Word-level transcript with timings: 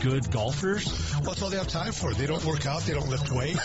good 0.00 0.30
golfers? 0.30 0.86
Well, 1.14 1.22
that's 1.22 1.42
all 1.42 1.50
they 1.50 1.56
have 1.56 1.68
time 1.68 1.92
for. 1.92 2.12
They 2.14 2.26
don't 2.26 2.44
work 2.44 2.66
out. 2.66 2.82
They 2.82 2.94
don't 2.94 3.08
lift 3.08 3.30
weight. 3.30 3.56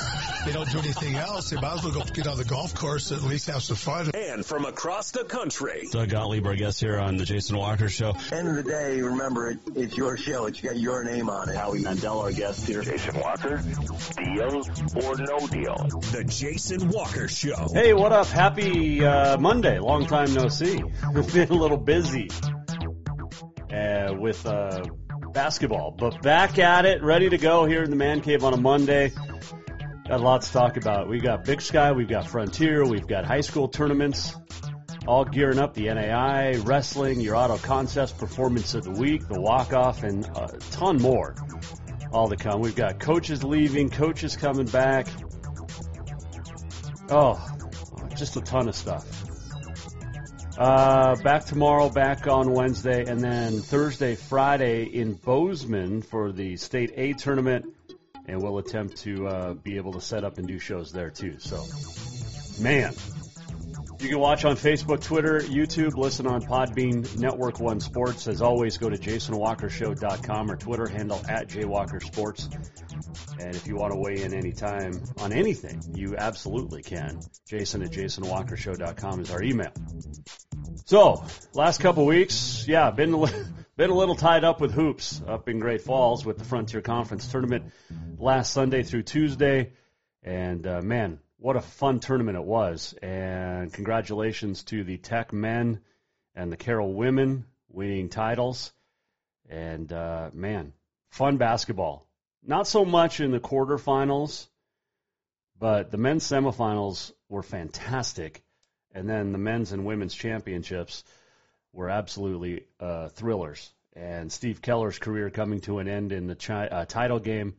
They 0.46 0.52
don't 0.52 0.70
do 0.72 0.80
anything 0.80 1.16
else. 1.16 1.50
They 1.50 1.60
might 1.60 1.74
as 1.74 1.84
well 1.84 1.94
go 1.94 2.04
get 2.04 2.28
on 2.28 2.38
the 2.38 2.46
golf 2.46 2.76
course 2.76 3.12
and 3.12 3.22
at 3.22 3.28
least 3.28 3.48
have 3.48 3.64
some 3.64 3.78
fun. 3.78 4.12
And 4.14 4.46
from 4.46 4.66
across 4.66 5.12
the 5.12 5.24
country, 5.24 5.88
Doug 5.92 6.10
Gottlieb, 6.10 6.46
our 6.46 6.56
guest 6.56 6.80
here 6.80 7.00
on 7.00 7.18
the 7.18 7.26
Jason 7.26 7.58
Walker 7.58 7.90
Show. 7.90 8.14
End 8.32 8.48
of 8.48 8.56
the 8.56 8.64
day, 8.64 9.02
remember 9.02 9.52
it, 9.52 9.60
it's 9.76 9.96
your 9.98 10.18
show. 10.18 10.46
It's 10.46 10.62
got 10.62 10.78
your 10.78 11.04
name 11.04 11.30
on 11.30 11.50
it. 11.50 11.56
Howie 11.56 11.80
Mandel, 11.82 12.20
our 12.20 12.32
guest 12.32 12.68
here. 12.68 12.82
Jason 12.82 13.20
Walker, 13.20 13.58
deal 13.58 14.64
or 15.06 15.18
no 15.18 15.48
deal? 15.48 15.88
the 16.12 16.24
Jason 16.28 16.90
Walker 16.90 17.28
Show. 17.28 17.68
Hey, 17.74 17.94
what 17.94 18.12
up? 18.12 18.28
Happy 18.28 19.04
uh, 19.04 19.38
Monday. 19.38 19.80
Long 19.80 20.06
time 20.06 20.34
no 20.34 20.48
see. 20.48 20.82
We've 21.14 21.34
been 21.34 21.50
a 21.50 21.54
little 21.54 21.78
busy 21.78 22.30
uh, 23.72 24.14
with 24.18 24.46
uh, 24.46 24.84
basketball, 25.34 25.92
but 25.92 26.22
back 26.22 26.60
at 26.60 26.86
it, 26.86 27.02
ready 27.02 27.30
to 27.30 27.38
go 27.38 27.66
here 27.66 27.84
in 27.84 27.90
the 27.90 27.96
Man 27.96 28.22
Cave 28.22 28.44
on 28.44 28.54
a 28.54 28.58
Monday. 28.58 29.12
Got 30.08 30.20
a 30.20 30.24
lot 30.24 30.44
to 30.44 30.52
talk 30.52 30.78
about. 30.78 31.10
We 31.10 31.20
got 31.20 31.44
Big 31.44 31.62
Sky, 31.62 31.92
we've 31.92 32.08
got 32.08 32.28
Frontier, 32.28 32.86
we've 32.86 33.08
got 33.08 33.26
high 33.26 33.42
school 33.42 33.68
tournaments, 33.68 34.36
all 35.08 35.26
gearing 35.26 35.60
up. 35.60 35.74
The 35.74 35.94
NAI, 35.94 36.58
wrestling, 36.64 37.20
your 37.20 37.36
auto 37.36 37.58
concepts, 37.58 38.12
performance 38.12 38.76
of 38.76 38.84
the 38.84 38.92
week, 38.92 39.28
the 39.28 39.42
walk 39.42 39.74
off, 39.74 40.04
and 40.04 40.26
a 40.36 40.48
ton 40.72 41.02
more. 41.02 41.36
All 42.12 42.30
to 42.30 42.36
come. 42.36 42.62
We've 42.62 42.76
got 42.76 43.00
coaches 43.00 43.44
leaving, 43.44 43.90
coaches 43.90 44.36
coming 44.36 44.68
back. 44.68 45.08
Oh, 47.10 47.44
just 48.16 48.36
a 48.36 48.42
ton 48.42 48.70
of 48.70 48.76
stuff. 48.76 49.23
Uh, 50.58 51.16
back 51.24 51.46
tomorrow, 51.46 51.90
back 51.90 52.28
on 52.28 52.52
Wednesday, 52.54 53.06
and 53.06 53.20
then 53.20 53.60
Thursday, 53.60 54.14
Friday 54.14 54.84
in 54.84 55.14
Bozeman 55.14 56.04
for 56.04 56.32
the 56.32 56.58
State 56.58 56.92
A 56.96 57.14
tournament, 57.14 57.66
and 58.28 58.40
we'll 58.42 58.60
attempt 58.60 58.98
to 58.98 59.28
uh, 59.28 59.54
be 59.56 59.78
able 59.78 59.94
to 59.94 60.02
set 60.02 60.24
up 60.24 60.38
and 60.38 60.48
do 60.48 60.60
shows 60.60 60.92
there 60.92 61.10
too. 61.10 61.40
So, 61.40 61.66
man, 62.62 62.94
you 64.04 64.10
can 64.10 64.20
watch 64.20 64.44
on 64.44 64.58
Facebook, 64.58 65.02
Twitter, 65.02 65.40
YouTube, 65.40 65.96
listen 65.96 66.28
on 66.28 66.42
Podbean, 66.42 67.18
Network 67.18 67.60
One 67.60 67.80
Sports. 67.80 68.28
As 68.28 68.42
always, 68.42 68.78
go 68.78 68.90
to 68.90 68.98
JasonWalkerShow.com 68.98 70.52
or 70.52 70.58
Twitter 70.58 70.88
handle 70.88 71.22
at 71.30 71.48
JWalkerSports. 71.48 72.54
And 73.40 73.56
if 73.56 73.66
you 73.66 73.78
want 73.78 73.94
to 73.94 74.00
weigh 74.00 74.22
in 74.22 74.34
anytime 74.34 75.02
on 75.20 75.32
anything, 75.32 75.82
you 75.96 76.16
absolutely 76.18 76.84
can. 76.84 77.22
Jason 77.48 77.82
at 77.82 77.92
JasonWalkerShow.com 77.92 79.22
is 79.22 79.32
our 79.32 79.42
email. 79.42 79.72
So, 80.86 81.24
last 81.54 81.80
couple 81.80 82.06
weeks, 82.06 82.66
yeah, 82.68 82.92
been 82.92 83.12
been 83.78 83.90
a 83.90 83.96
little 83.96 84.16
tied 84.16 84.44
up 84.44 84.60
with 84.60 84.74
hoops 84.74 85.22
up 85.26 85.48
in 85.48 85.60
Great 85.60 85.82
Falls 85.82 86.26
with 86.26 86.38
the 86.38 86.44
Frontier 86.44 86.82
Conference 86.82 87.26
tournament 87.32 87.72
last 88.18 88.52
Sunday 88.52 88.84
through 88.84 89.04
Tuesday, 89.04 89.72
and 90.24 90.68
uh, 90.68 90.82
man, 90.82 91.20
what 91.44 91.58
a 91.58 91.62
fun 91.62 92.00
tournament 92.00 92.38
it 92.38 92.44
was! 92.44 92.96
And 93.02 93.74
congratulations 93.74 94.64
to 94.64 94.84
the 94.84 94.98
Tech 94.98 95.34
men 95.34 95.82
and 96.36 96.50
the 96.50 96.58
Carroll 96.58 96.94
women 96.94 97.46
winning 97.68 98.08
titles, 98.08 98.72
and 99.50 99.92
uh, 99.92 100.30
man, 100.34 100.72
fun 101.10 101.36
basketball. 101.36 102.08
Not 102.42 102.68
so 102.68 102.86
much 102.86 103.20
in 103.20 103.32
the 103.32 103.40
quarterfinals, 103.42 104.48
but 105.60 105.92
the 105.92 105.98
men's 105.98 106.24
semifinals 106.24 107.12
were 107.28 107.44
fantastic 107.44 108.42
and 108.94 109.10
then 109.10 109.32
the 109.32 109.38
men's 109.38 109.72
and 109.72 109.86
women's 109.86 110.14
championships 110.14 111.04
were 111.72 111.90
absolutely 111.90 112.66
uh, 112.80 113.10
thrillers. 113.10 113.74
And 113.96 114.32
Steve 114.32 114.62
Keller's 114.62 115.00
career 115.00 115.30
coming 115.30 115.62
to 115.62 115.80
an 115.80 115.88
end 115.88 116.12
in 116.12 116.28
the 116.28 116.36
chi- 116.36 116.68
uh, 116.68 116.86
title 116.86 117.20
game, 117.20 117.56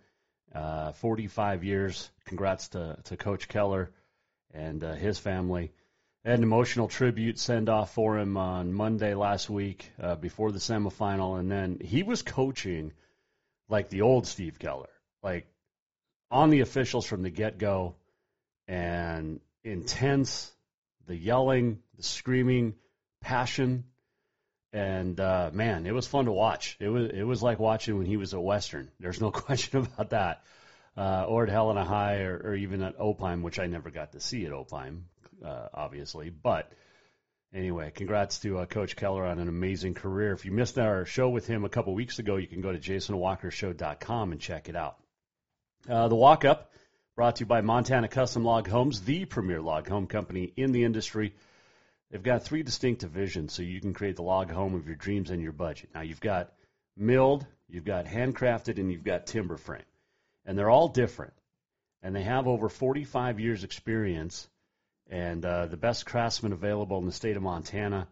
uh, 0.54 0.92
45 0.92 1.64
years. 1.64 2.10
Congrats 2.26 2.68
to, 2.68 2.96
to 3.04 3.16
Coach 3.16 3.48
Keller 3.48 3.90
and 4.52 4.82
uh, 4.82 4.94
his 4.94 5.18
family. 5.18 5.72
Had 6.24 6.38
an 6.38 6.42
emotional 6.42 6.88
tribute 6.88 7.38
send 7.38 7.68
off 7.68 7.92
for 7.92 8.18
him 8.18 8.36
on 8.36 8.72
Monday 8.72 9.14
last 9.14 9.50
week 9.50 9.90
uh, 10.00 10.14
before 10.14 10.52
the 10.52 10.58
semifinal, 10.58 11.38
and 11.38 11.50
then 11.50 11.78
he 11.84 12.02
was 12.02 12.22
coaching 12.22 12.92
like 13.68 13.90
the 13.90 14.02
old 14.02 14.26
Steve 14.26 14.58
Keller, 14.58 14.88
like 15.22 15.46
on 16.30 16.48
the 16.48 16.60
officials 16.60 17.04
from 17.04 17.22
the 17.22 17.30
get 17.30 17.58
go, 17.58 17.96
and 18.66 19.40
intense 19.64 20.50
the 21.06 21.16
yelling, 21.16 21.80
the 21.96 22.02
screaming, 22.02 22.74
passion, 23.20 23.84
and 24.74 25.20
uh, 25.20 25.50
man, 25.52 25.86
it 25.86 25.94
was 25.94 26.08
fun 26.08 26.24
to 26.24 26.32
watch. 26.32 26.76
It 26.80 26.88
was 26.88 27.10
it 27.10 27.22
was 27.22 27.42
like 27.42 27.60
watching 27.60 27.96
when 27.96 28.06
he 28.06 28.16
was 28.16 28.34
at 28.34 28.42
Western. 28.42 28.90
There's 28.98 29.20
no 29.20 29.30
question 29.46 29.78
about 29.78 30.10
that. 30.10 30.42
Uh, 30.96 31.24
or 31.26 31.42
at 31.42 31.48
Helena 31.48 31.84
High, 31.84 32.20
or, 32.20 32.36
or 32.36 32.54
even 32.54 32.80
at 32.82 32.94
Opine, 33.00 33.42
which 33.42 33.58
I 33.58 33.66
never 33.66 33.90
got 33.90 34.12
to 34.12 34.20
see 34.20 34.46
at 34.46 34.52
Opine, 34.52 35.06
uh, 35.44 35.66
obviously. 35.74 36.30
But 36.30 36.70
anyway, 37.52 37.90
congrats 37.92 38.38
to 38.40 38.58
uh, 38.58 38.66
Coach 38.66 38.94
Keller 38.94 39.24
on 39.24 39.40
an 39.40 39.48
amazing 39.48 39.94
career. 39.94 40.32
If 40.32 40.44
you 40.44 40.52
missed 40.52 40.78
our 40.78 41.04
show 41.04 41.28
with 41.30 41.48
him 41.48 41.64
a 41.64 41.68
couple 41.68 41.94
weeks 41.94 42.20
ago, 42.20 42.36
you 42.36 42.46
can 42.46 42.60
go 42.60 42.70
to 42.70 42.78
JasonWalkerShow.com 42.78 44.30
and 44.30 44.40
check 44.40 44.68
it 44.68 44.76
out. 44.76 44.96
Uh, 45.88 46.06
the 46.06 46.14
walk 46.14 46.44
up 46.44 46.70
brought 47.16 47.36
to 47.36 47.40
you 47.40 47.46
by 47.46 47.60
Montana 47.60 48.06
Custom 48.06 48.44
Log 48.44 48.68
Homes, 48.68 49.02
the 49.02 49.24
premier 49.24 49.60
log 49.60 49.88
home 49.88 50.06
company 50.06 50.52
in 50.56 50.70
the 50.70 50.84
industry. 50.84 51.34
They've 52.14 52.22
got 52.22 52.44
three 52.44 52.62
distinct 52.62 53.00
divisions, 53.00 53.52
so 53.52 53.64
you 53.64 53.80
can 53.80 53.92
create 53.92 54.14
the 54.14 54.22
log 54.22 54.48
home 54.48 54.76
of 54.76 54.86
your 54.86 54.94
dreams 54.94 55.30
and 55.30 55.42
your 55.42 55.50
budget. 55.50 55.90
Now, 55.92 56.02
you've 56.02 56.20
got 56.20 56.52
milled, 56.96 57.44
you've 57.68 57.84
got 57.84 58.04
handcrafted, 58.04 58.78
and 58.78 58.88
you've 58.92 59.02
got 59.02 59.26
timber 59.26 59.56
frame. 59.56 59.82
And 60.46 60.56
they're 60.56 60.70
all 60.70 60.86
different. 60.86 61.32
And 62.04 62.14
they 62.14 62.22
have 62.22 62.46
over 62.46 62.68
45 62.68 63.40
years' 63.40 63.64
experience 63.64 64.48
and 65.10 65.44
uh, 65.44 65.66
the 65.66 65.76
best 65.76 66.06
craftsmen 66.06 66.52
available 66.52 66.98
in 66.98 67.06
the 67.06 67.10
state 67.10 67.36
of 67.36 67.42
Montana. 67.42 68.06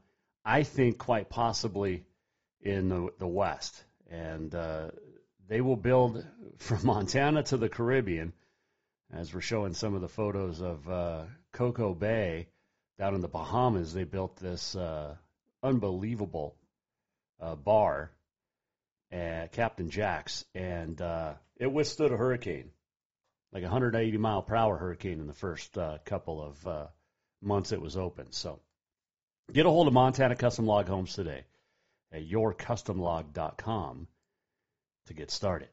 I 0.45 0.65
think 0.65 0.99
quite 0.99 1.29
possibly 1.29 2.05
in 2.61 2.89
the, 2.89 3.11
the 3.21 3.29
West. 3.29 3.85
And 4.11 4.53
uh, 4.53 4.89
they 5.47 5.61
will 5.61 5.77
build 5.77 6.27
from 6.59 6.85
Montana 6.85 7.45
to 7.45 7.57
the 7.57 7.69
Caribbean 7.69 8.33
as 9.13 9.33
we're 9.33 9.43
showing 9.43 9.75
some 9.75 9.95
of 9.95 10.01
the 10.01 10.09
photos 10.09 10.61
of 10.61 10.89
uh, 10.89 11.23
Coco 11.53 11.95
Bay 11.95 12.49
down 13.03 13.17
in 13.17 13.21
the 13.21 13.27
Bahamas, 13.27 13.93
they 13.93 14.05
built 14.05 14.37
this 14.37 14.77
uh, 14.77 15.17
unbelievable 15.61 16.55
uh, 17.41 17.57
bar 17.57 18.13
at 19.11 19.51
Captain 19.51 19.91
Jack's, 19.91 20.45
and 20.55 21.01
uh, 21.03 21.35
it 21.57 21.67
withstood 21.73 22.13
a 22.13 22.17
hurricane, 22.17 22.71
like 23.53 23.65
a 23.65 23.67
180 23.67 24.17
mile 24.19 24.43
per 24.43 24.55
hour 24.55 24.77
hurricane 24.77 25.19
in 25.19 25.27
the 25.27 25.33
first 25.33 25.77
uh, 25.77 25.99
couple 26.05 26.41
of 26.41 26.65
uh, 26.65 26.87
months 27.41 27.73
it 27.73 27.81
was 27.81 27.97
open. 27.97 28.31
So 28.31 28.61
get 29.53 29.67
a 29.67 29.71
hold 29.71 29.89
of 29.89 29.95
Montana 29.95 30.37
Custom 30.37 30.67
Log 30.67 30.87
Homes 30.87 31.13
today 31.13 31.45
at 32.13 32.23
yourcustomlog.com 32.23 34.07
to 35.07 35.15
get 35.15 35.33
started. 35.33 35.71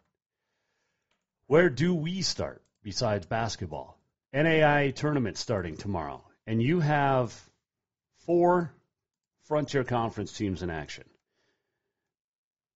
Where 1.46 1.70
do 1.70 1.94
we 1.94 2.24
start? 2.24 2.64
besides 2.84 3.26
basketball. 3.26 4.00
NAI 4.34 4.92
tournament 4.92 5.38
starting 5.38 5.78
tomorrow, 5.78 6.24
and 6.50 6.64
you 6.64 6.80
have 6.80 7.40
four 8.26 8.74
Frontier 9.44 9.84
Conference 9.84 10.36
teams 10.36 10.64
in 10.64 10.72
action, 10.72 11.04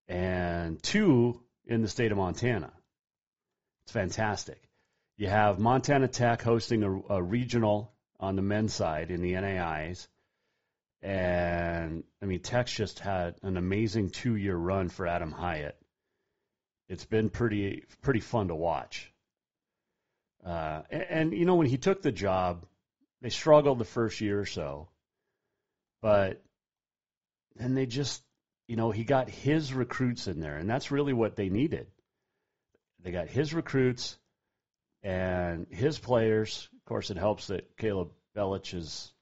and 0.07 0.81
two 0.83 1.41
in 1.65 1.81
the 1.81 1.87
state 1.87 2.11
of 2.11 2.19
Montana. 2.19 2.71
It's 3.83 3.91
fantastic. 3.91 4.61
You 5.17 5.27
have 5.27 5.57
Montana 5.57 6.07
Tech 6.07 6.43
hosting 6.43 6.83
a, 6.83 7.15
a 7.15 7.23
regional 7.23 7.91
on 8.19 8.35
the 8.35 8.43
men's 8.43 8.75
side 8.75 9.09
in 9.09 9.23
the 9.23 9.33
NAIs. 9.33 10.07
And 11.01 12.03
I 12.21 12.25
mean, 12.27 12.41
Tech's 12.41 12.71
just 12.71 12.99
had 12.99 13.37
an 13.41 13.57
amazing 13.57 14.11
two 14.11 14.35
year 14.35 14.55
run 14.55 14.89
for 14.89 15.07
Adam 15.07 15.31
Hyatt. 15.31 15.75
It's 16.89 17.05
been 17.05 17.31
pretty 17.31 17.85
pretty 18.03 18.19
fun 18.19 18.49
to 18.49 18.55
watch. 18.55 19.11
Uh, 20.45 20.83
and, 20.91 21.05
and, 21.09 21.33
you 21.33 21.45
know, 21.45 21.55
when 21.55 21.67
he 21.67 21.77
took 21.77 22.03
the 22.03 22.11
job, 22.11 22.67
they 23.23 23.29
struggled 23.29 23.79
the 23.79 23.85
first 23.85 24.19
year 24.21 24.39
or 24.39 24.45
so. 24.45 24.89
But 26.01 26.43
and 27.57 27.75
they 27.75 27.85
just, 27.85 28.21
you 28.67 28.75
know, 28.75 28.91
he 28.91 29.05
got 29.05 29.29
his 29.29 29.73
recruits 29.73 30.27
in 30.27 30.41
there, 30.41 30.57
and 30.57 30.69
that's 30.69 30.91
really 30.91 31.13
what 31.13 31.37
they 31.37 31.49
needed. 31.49 31.87
They 33.01 33.11
got 33.11 33.29
his 33.29 33.53
recruits 33.53 34.17
and 35.01 35.67
his 35.69 35.97
players. 35.97 36.67
Of 36.73 36.85
course, 36.85 37.09
it 37.11 37.17
helps 37.17 37.47
that 37.47 37.77
Caleb 37.77 38.11
Bellach 38.35 38.73
is, 38.73 39.13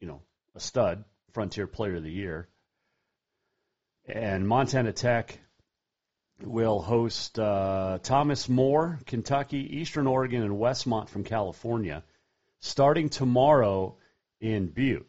you 0.00 0.06
know, 0.06 0.20
a 0.54 0.60
stud, 0.60 1.04
Frontier 1.32 1.66
Player 1.66 1.96
of 1.96 2.02
the 2.02 2.10
Year. 2.10 2.48
And 4.06 4.46
Montana 4.46 4.92
Tech 4.92 5.38
will 6.42 6.82
host 6.82 7.38
uh, 7.38 8.00
Thomas 8.02 8.50
More, 8.50 8.98
Kentucky, 9.06 9.78
Eastern 9.78 10.06
Oregon, 10.06 10.42
and 10.42 10.58
Westmont 10.58 11.08
from 11.08 11.24
California, 11.24 12.04
starting 12.64 13.10
tomorrow 13.10 13.94
in 14.40 14.66
Butte. 14.68 15.08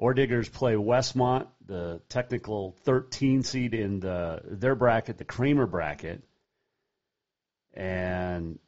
Orediggers 0.00 0.50
play 0.50 0.74
Westmont, 0.74 1.46
the 1.66 2.00
technical 2.08 2.74
13 2.84 3.42
seed 3.42 3.74
in 3.74 4.00
the 4.00 4.40
their 4.44 4.74
bracket, 4.74 5.18
the 5.18 5.24
Cramer 5.24 5.66
bracket, 5.66 6.22
and 7.74 8.58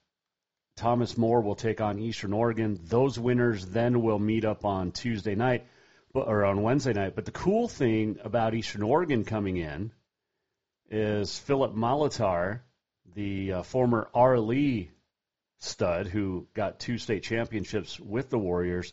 Thomas 0.76 1.16
More 1.16 1.40
will 1.40 1.54
take 1.54 1.80
on 1.80 1.98
Eastern 1.98 2.32
Oregon. 2.32 2.78
Those 2.84 3.18
winners 3.18 3.64
then 3.66 4.02
will 4.02 4.18
meet 4.18 4.44
up 4.44 4.64
on 4.64 4.92
Tuesday 4.92 5.34
night, 5.34 5.66
or 6.12 6.44
on 6.44 6.62
Wednesday 6.62 6.92
night. 6.92 7.14
But 7.14 7.24
the 7.24 7.30
cool 7.30 7.68
thing 7.68 8.18
about 8.22 8.54
Eastern 8.54 8.82
Oregon 8.82 9.24
coming 9.24 9.56
in 9.56 9.92
is 10.90 11.38
Philip 11.38 11.74
Malatar, 11.74 12.60
the 13.14 13.52
uh, 13.54 13.62
former 13.62 14.08
Arlee 14.14 14.88
stud 15.58 16.06
who 16.06 16.46
got 16.54 16.78
two 16.78 16.98
state 16.98 17.22
championships 17.22 17.98
with 17.98 18.30
the 18.30 18.38
Warriors, 18.38 18.92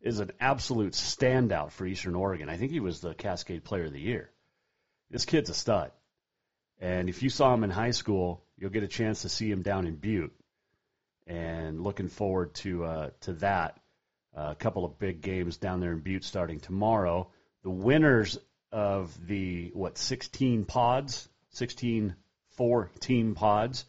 is 0.00 0.18
an 0.18 0.32
absolute 0.40 0.94
standout 0.94 1.70
for 1.72 1.86
Eastern 1.86 2.14
Oregon. 2.14 2.48
I 2.48 2.56
think 2.56 2.72
he 2.72 2.80
was 2.80 3.00
the 3.00 3.14
Cascade 3.14 3.64
Player 3.64 3.84
of 3.84 3.92
the 3.92 4.00
Year. 4.00 4.30
This 5.10 5.24
kid's 5.24 5.50
a 5.50 5.54
stud. 5.54 5.92
And 6.80 7.08
if 7.08 7.22
you 7.22 7.28
saw 7.28 7.52
him 7.52 7.64
in 7.64 7.70
high 7.70 7.90
school, 7.90 8.42
you'll 8.56 8.70
get 8.70 8.82
a 8.82 8.88
chance 8.88 9.22
to 9.22 9.28
see 9.28 9.50
him 9.50 9.62
down 9.62 9.86
in 9.86 9.96
Butte. 9.96 10.32
And 11.26 11.82
looking 11.82 12.08
forward 12.08 12.54
to 12.56 12.84
uh, 12.84 13.10
to 13.20 13.34
that. 13.34 13.78
Uh, 14.36 14.48
a 14.52 14.54
couple 14.54 14.84
of 14.84 14.98
big 14.98 15.20
games 15.20 15.56
down 15.56 15.80
there 15.80 15.92
in 15.92 16.00
Butte 16.00 16.24
starting 16.24 16.60
tomorrow. 16.60 17.28
The 17.62 17.70
winners 17.70 18.38
of 18.72 19.26
the 19.26 19.70
what 19.74 19.98
16 19.98 20.64
pods, 20.64 21.28
16 21.50 22.14
four 22.56 22.90
team 23.00 23.34
pods, 23.34 23.84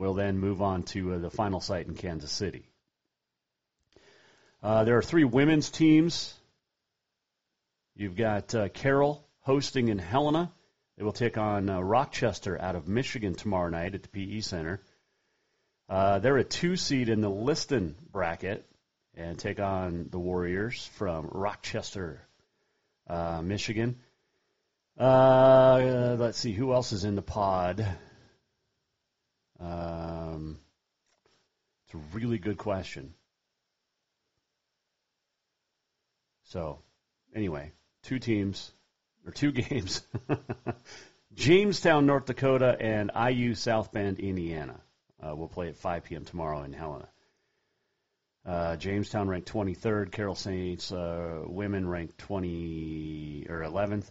will 0.00 0.14
then 0.14 0.38
move 0.38 0.62
on 0.62 0.82
to 0.82 1.12
uh, 1.12 1.18
the 1.18 1.30
final 1.30 1.60
site 1.60 1.86
in 1.86 1.94
Kansas 1.94 2.32
City. 2.32 2.66
Uh, 4.62 4.82
there 4.84 4.96
are 4.96 5.02
three 5.02 5.24
women's 5.24 5.70
teams. 5.70 6.34
You've 7.94 8.16
got 8.16 8.54
uh, 8.54 8.70
Carroll 8.70 9.22
hosting 9.40 9.88
in 9.88 9.98
Helena. 9.98 10.50
They 10.96 11.04
will 11.04 11.12
take 11.12 11.36
on 11.36 11.68
uh, 11.68 11.80
Rochester 11.80 12.58
out 12.58 12.76
of 12.76 12.88
Michigan 12.88 13.34
tomorrow 13.34 13.68
night 13.68 13.94
at 13.94 14.02
the 14.02 14.08
PE 14.08 14.40
Center. 14.40 14.80
Uh, 15.86 16.18
they're 16.18 16.38
a 16.38 16.44
two 16.44 16.76
seed 16.76 17.10
in 17.10 17.20
the 17.20 17.28
Liston 17.28 17.94
bracket 18.10 18.64
and 19.14 19.38
take 19.38 19.60
on 19.60 20.08
the 20.10 20.18
Warriors 20.18 20.88
from 20.94 21.28
Rochester, 21.30 22.22
uh, 23.06 23.42
Michigan. 23.42 23.98
Let's 24.98 26.38
see 26.38 26.52
who 26.52 26.72
else 26.72 26.92
is 26.92 27.04
in 27.04 27.16
the 27.16 27.22
pod. 27.22 27.86
Um, 29.60 30.58
it's 31.84 31.94
a 31.94 32.16
really 32.16 32.38
good 32.38 32.58
question. 32.58 33.14
So, 36.44 36.78
anyway, 37.34 37.72
two 38.02 38.18
teams 38.18 38.72
or 39.26 39.32
two 39.32 39.52
games. 39.52 40.02
Jamestown, 41.34 42.06
North 42.06 42.26
Dakota, 42.26 42.76
and 42.80 43.10
IU 43.14 43.54
South 43.54 43.92
Bend, 43.92 44.18
Indiana. 44.18 44.80
Uh, 45.22 45.36
will 45.36 45.48
play 45.48 45.68
at 45.68 45.76
5 45.76 46.04
p.m. 46.04 46.24
tomorrow 46.24 46.62
in 46.62 46.72
Helena. 46.72 47.08
Uh, 48.46 48.76
Jamestown 48.76 49.28
ranked 49.28 49.52
23rd. 49.52 50.10
Carroll 50.10 50.34
Saints 50.34 50.90
uh, 50.90 51.42
women 51.44 51.86
ranked 51.86 52.16
20 52.18 53.46
or 53.50 53.60
11th. 53.60 54.10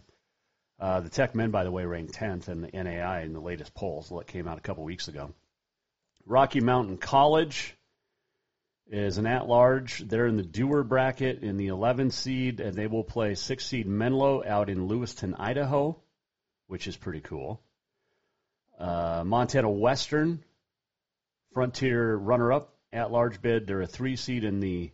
Uh, 0.80 1.00
the 1.00 1.10
Tech 1.10 1.34
men, 1.34 1.50
by 1.50 1.64
the 1.64 1.70
way, 1.70 1.84
ranked 1.84 2.14
10th 2.14 2.48
in 2.48 2.62
the 2.62 2.70
NAI 2.72 3.22
in 3.22 3.34
the 3.34 3.40
latest 3.40 3.74
polls 3.74 4.08
that 4.08 4.26
came 4.26 4.48
out 4.48 4.56
a 4.56 4.62
couple 4.62 4.82
weeks 4.82 5.08
ago. 5.08 5.34
Rocky 6.24 6.60
Mountain 6.60 6.96
College 6.96 7.76
is 8.86 9.18
an 9.18 9.26
at-large. 9.26 9.98
They're 9.98 10.26
in 10.26 10.36
the 10.36 10.42
Duer 10.42 10.82
bracket 10.82 11.42
in 11.42 11.58
the 11.58 11.66
11 11.66 12.10
seed, 12.10 12.60
and 12.60 12.74
they 12.74 12.86
will 12.86 13.04
play 13.04 13.34
six 13.34 13.66
seed 13.66 13.86
Menlo 13.86 14.42
out 14.42 14.70
in 14.70 14.88
Lewiston, 14.88 15.34
Idaho, 15.34 16.00
which 16.66 16.86
is 16.86 16.96
pretty 16.96 17.20
cool. 17.20 17.60
Uh, 18.78 19.22
Montana 19.26 19.70
Western, 19.70 20.42
Frontier 21.52 22.16
runner-up 22.16 22.74
at-large 22.92 23.42
bid. 23.42 23.66
They're 23.66 23.82
a 23.82 23.86
three 23.86 24.16
seed 24.16 24.44
in 24.44 24.60
the 24.60 24.90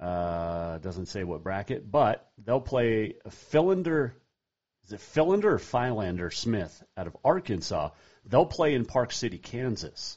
uh, 0.00 0.78
doesn't 0.78 1.06
say 1.06 1.24
what 1.24 1.42
bracket, 1.42 1.90
but 1.90 2.28
they'll 2.44 2.60
play 2.60 3.14
Philander. 3.30 4.14
Is 4.86 4.92
it 4.92 5.00
Philander 5.00 5.54
or 5.54 5.58
Philander 5.58 6.30
Smith 6.30 6.82
out 6.96 7.08
of 7.08 7.16
Arkansas? 7.24 7.90
They'll 8.24 8.46
play 8.46 8.74
in 8.74 8.84
Park 8.84 9.12
City, 9.12 9.38
Kansas 9.38 10.16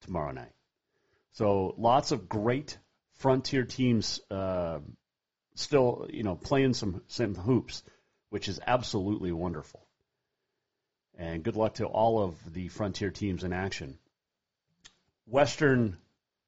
tomorrow 0.00 0.32
night. 0.32 0.52
So 1.32 1.74
lots 1.76 2.12
of 2.12 2.28
great 2.28 2.78
frontier 3.16 3.64
teams 3.64 4.20
uh, 4.30 4.78
still, 5.54 6.08
you 6.10 6.22
know, 6.22 6.34
playing 6.34 6.72
some 6.72 7.02
some 7.08 7.34
hoops, 7.34 7.82
which 8.30 8.48
is 8.48 8.58
absolutely 8.66 9.32
wonderful. 9.32 9.86
And 11.18 11.42
good 11.42 11.56
luck 11.56 11.74
to 11.74 11.86
all 11.86 12.22
of 12.22 12.54
the 12.54 12.68
frontier 12.68 13.10
teams 13.10 13.44
in 13.44 13.52
action. 13.52 13.98
Western 15.26 15.98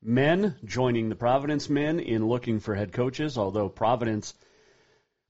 men 0.01 0.57
joining 0.65 1.09
the 1.11 1.17
Providence 1.17 1.69
men 1.69 2.01
in 2.01 2.29
looking 2.29 2.61
for 2.61 2.75
head 2.75 2.93
coaches, 2.93 3.37
although 3.37 3.69
Providence 3.69 4.33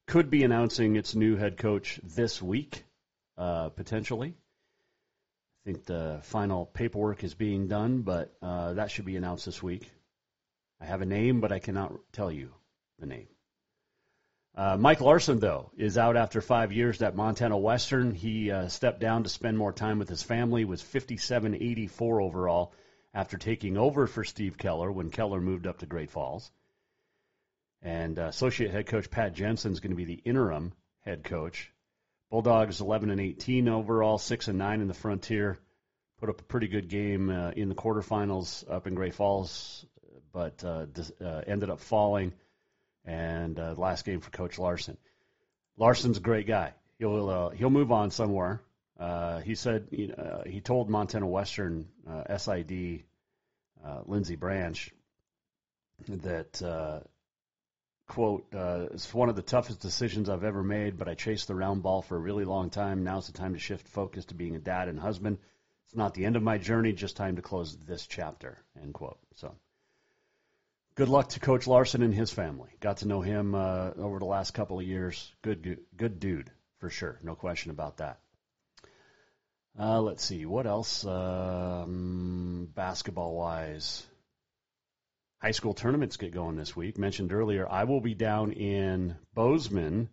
could 0.08 0.30
be 0.30 0.42
announcing 0.42 0.96
its 0.96 1.14
new 1.14 1.36
head 1.36 1.58
coach 1.58 2.00
this 2.02 2.40
week, 2.42 2.82
uh, 3.36 3.68
potentially. 3.68 4.30
I 4.30 5.70
think 5.70 5.84
the 5.84 6.20
final 6.22 6.64
paperwork 6.64 7.22
is 7.22 7.34
being 7.34 7.68
done, 7.68 8.00
but 8.00 8.34
uh, 8.40 8.72
that 8.72 8.90
should 8.90 9.04
be 9.04 9.16
announced 9.16 9.44
this 9.44 9.62
week. 9.62 9.90
I 10.80 10.86
have 10.86 11.02
a 11.02 11.06
name, 11.06 11.40
but 11.40 11.52
I 11.52 11.58
cannot 11.58 11.92
tell 12.12 12.32
you 12.32 12.54
the 12.98 13.06
name. 13.06 13.28
Uh, 14.54 14.78
Mike 14.78 15.02
Larson, 15.02 15.40
though, 15.40 15.70
is 15.76 15.98
out 15.98 16.16
after 16.16 16.40
five 16.40 16.72
years 16.72 17.02
at 17.02 17.14
Montana 17.14 17.58
Western. 17.58 18.14
He 18.14 18.50
uh, 18.50 18.68
stepped 18.68 19.00
down 19.00 19.24
to 19.24 19.28
spend 19.28 19.58
more 19.58 19.74
time 19.74 19.98
with 19.98 20.08
his 20.08 20.22
family, 20.22 20.64
was 20.64 20.82
57-84 20.82 22.22
overall 22.22 22.72
after 23.12 23.36
taking 23.36 23.76
over 23.76 24.06
for 24.06 24.24
Steve 24.24 24.56
Keller 24.56 24.90
when 24.90 25.10
Keller 25.10 25.40
moved 25.40 25.66
up 25.66 25.80
to 25.80 25.86
Great 25.86 26.10
Falls. 26.10 26.50
And 27.82 28.18
uh, 28.18 28.24
associate 28.24 28.72
head 28.72 28.86
coach 28.86 29.10
Pat 29.10 29.34
Jensen 29.34 29.72
is 29.72 29.80
going 29.80 29.92
to 29.92 29.96
be 29.96 30.04
the 30.04 30.20
interim 30.24 30.72
head 31.04 31.24
coach. 31.24 31.72
Bulldogs 32.30 32.80
11 32.80 33.10
and 33.10 33.20
18 33.20 33.68
overall, 33.68 34.18
6 34.18 34.48
and 34.48 34.58
9 34.58 34.80
in 34.80 34.88
the 34.88 34.94
Frontier. 34.94 35.58
Put 36.20 36.28
up 36.28 36.40
a 36.40 36.44
pretty 36.44 36.68
good 36.68 36.88
game 36.88 37.30
uh, 37.30 37.50
in 37.50 37.68
the 37.68 37.74
quarterfinals 37.74 38.68
up 38.70 38.86
in 38.86 38.94
Great 38.94 39.14
Falls, 39.14 39.86
but 40.32 40.62
uh, 40.64 40.86
uh, 41.24 41.42
ended 41.46 41.70
up 41.70 41.80
falling. 41.80 42.32
And 43.04 43.58
uh, 43.58 43.74
last 43.78 44.04
game 44.04 44.20
for 44.20 44.30
Coach 44.30 44.58
Larson. 44.58 44.98
Larson's 45.78 46.18
a 46.18 46.20
great 46.20 46.46
guy. 46.46 46.74
He'll 46.98 47.30
uh, 47.30 47.50
he'll 47.50 47.70
move 47.70 47.92
on 47.92 48.10
somewhere. 48.10 48.60
He 49.44 49.54
said 49.54 49.86
you 49.92 50.08
know, 50.08 50.42
he 50.44 50.60
told 50.60 50.90
Montana 50.90 51.26
Western 51.26 51.86
SID 52.36 53.04
Lindsey 54.04 54.36
Branch 54.36 54.90
that 56.08 57.04
quote, 58.08 58.46
uh, 58.54 58.86
it's 58.90 59.12
one 59.14 59.28
of 59.28 59.36
the 59.36 59.42
toughest 59.42 59.80
decisions 59.80 60.28
I've 60.28 60.42
ever 60.42 60.64
made, 60.64 60.98
but 60.98 61.08
I 61.08 61.14
chased 61.14 61.46
the 61.46 61.54
round 61.54 61.82
ball 61.82 62.02
for 62.02 62.16
a 62.16 62.20
really 62.20 62.44
long 62.44 62.70
time. 62.70 63.04
Now's 63.04 63.26
the 63.26 63.32
time 63.32 63.52
to 63.52 63.60
shift 63.60 63.86
focus 63.86 64.24
to 64.26 64.34
being 64.34 64.56
a 64.56 64.58
dad 64.58 64.88
and 64.88 64.98
husband. 64.98 65.38
It's 65.84 65.94
not 65.94 66.14
the 66.14 66.24
end 66.24 66.36
of 66.36 66.42
my 66.42 66.58
journey, 66.58 66.92
just 66.92 67.16
time 67.16 67.36
to 67.36 67.42
close 67.42 67.76
this 67.76 68.06
chapter, 68.06 68.58
end 68.82 68.94
quote. 68.94 69.18
So 69.36 69.54
good 70.94 71.08
luck 71.08 71.28
to 71.30 71.40
Coach 71.40 71.66
Larson 71.66 72.02
and 72.02 72.14
his 72.14 72.32
family. 72.32 72.70
Got 72.80 72.98
to 72.98 73.08
know 73.08 73.20
him 73.20 73.54
uh, 73.54 73.90
over 73.96 74.18
the 74.18 74.24
last 74.24 74.52
couple 74.52 74.78
of 74.78 74.86
years. 74.86 75.32
Good, 75.42 75.78
good, 75.96 76.18
dude, 76.18 76.50
for 76.78 76.90
sure. 76.90 77.20
No 77.22 77.34
question 77.34 77.70
about 77.70 77.98
that. 77.98 78.18
Uh, 79.78 80.00
let's 80.00 80.24
see, 80.24 80.44
what 80.44 80.66
else 80.66 81.06
um, 81.06 82.68
basketball 82.74 83.36
wise? 83.36 84.04
High 85.38 85.52
school 85.52 85.74
tournaments 85.74 86.16
get 86.16 86.32
going 86.32 86.56
this 86.56 86.76
week. 86.76 86.98
Mentioned 86.98 87.32
earlier, 87.32 87.68
I 87.68 87.84
will 87.84 88.00
be 88.00 88.14
down 88.14 88.52
in 88.52 89.16
Bozeman 89.34 90.08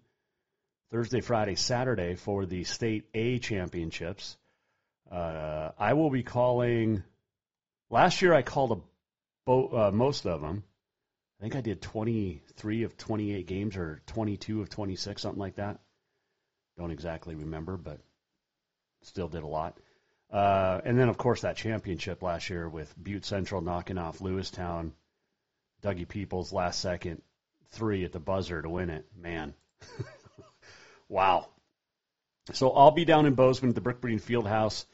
Thursday, 0.92 1.22
Friday, 1.22 1.56
Saturday 1.56 2.16
for 2.16 2.46
the 2.46 2.64
state 2.64 3.06
A 3.14 3.40
championships. 3.40 4.38
Uh, 5.12 5.72
I 5.78 5.94
will 5.94 6.10
be 6.10 6.24
calling. 6.24 7.04
Last 7.90 8.22
year, 8.22 8.34
I 8.34 8.44
called 8.44 8.72
a 8.72 8.82
bo- 9.46 9.88
uh, 9.88 9.92
most 9.92 10.26
of 10.26 10.42
them. 10.42 10.64
I 11.40 11.44
think 11.44 11.56
I 11.56 11.62
did 11.62 11.82
23 11.82 12.84
of 12.84 12.98
28 12.98 13.46
games 13.46 13.76
or 13.76 14.02
22 14.08 14.62
of 14.62 14.70
26, 14.70 15.22
something 15.22 15.40
like 15.40 15.56
that. 15.56 15.80
Don't 16.78 16.92
exactly 16.92 17.36
remember, 17.36 17.78
but 17.78 18.00
still 19.02 19.28
did 19.28 19.44
a 19.44 19.48
lot. 19.48 19.78
Uh, 20.32 20.82
and 20.86 20.98
then, 20.98 21.10
of 21.10 21.18
course, 21.18 21.42
that 21.42 21.58
championship 21.58 22.22
last 22.22 22.50
year 22.50 22.68
with 22.68 22.94
Butte 23.02 23.26
Central 23.26 23.62
knocking 23.62 23.98
off 23.98 24.20
Lewistown, 24.20 24.92
Dougie 25.86 26.08
Peoples 26.08 26.52
last 26.52 26.80
second 26.80 27.22
three 27.70 28.06
at 28.06 28.12
the 28.12 28.20
buzzer 28.20 28.62
to 28.62 28.70
win 28.70 28.90
it. 28.90 29.06
Man, 29.16 29.54
wow. 31.10 31.48
So 32.54 32.72
I'll 32.72 32.92
be 32.92 33.06
down 33.06 33.26
in 33.26 33.36
Bozeman 33.36 33.70
at 33.70 33.76
the 33.76 33.82
Brick 33.82 34.02
Breeden 34.02 34.22
Fieldhouse 34.22 34.86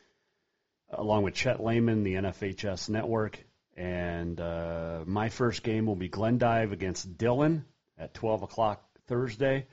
along 0.89 1.23
with 1.23 1.33
Chet 1.33 1.63
Lehman, 1.63 2.03
the 2.03 2.15
NFHS 2.15 2.89
network. 2.89 3.43
And 3.77 4.39
uh, 4.39 5.03
my 5.05 5.29
first 5.29 5.63
game 5.63 5.85
will 5.85 5.95
be 5.95 6.09
Glendive 6.09 6.73
against 6.73 7.17
Dillon 7.17 7.65
at 7.97 8.13
12 8.13 8.43
o'clock 8.43 8.83
Thursday. 9.07 9.67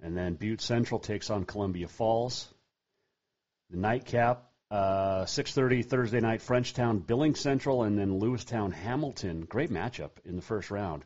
And 0.00 0.16
then 0.16 0.34
Butte 0.34 0.60
Central 0.60 1.00
takes 1.00 1.30
on 1.30 1.44
Columbia 1.44 1.88
Falls. 1.88 2.52
The 3.70 3.78
nightcap, 3.78 4.44
uh, 4.76 5.24
6.30 5.24 5.86
Thursday 5.86 6.20
night, 6.20 6.40
Frenchtown, 6.40 6.98
Billing 6.98 7.34
Central, 7.34 7.84
and 7.84 7.98
then 7.98 8.20
Lewistown, 8.20 8.72
Hamilton. 8.72 9.40
Great 9.42 9.70
matchup 9.70 10.10
in 10.26 10.36
the 10.36 10.42
first 10.42 10.70
round 10.70 11.02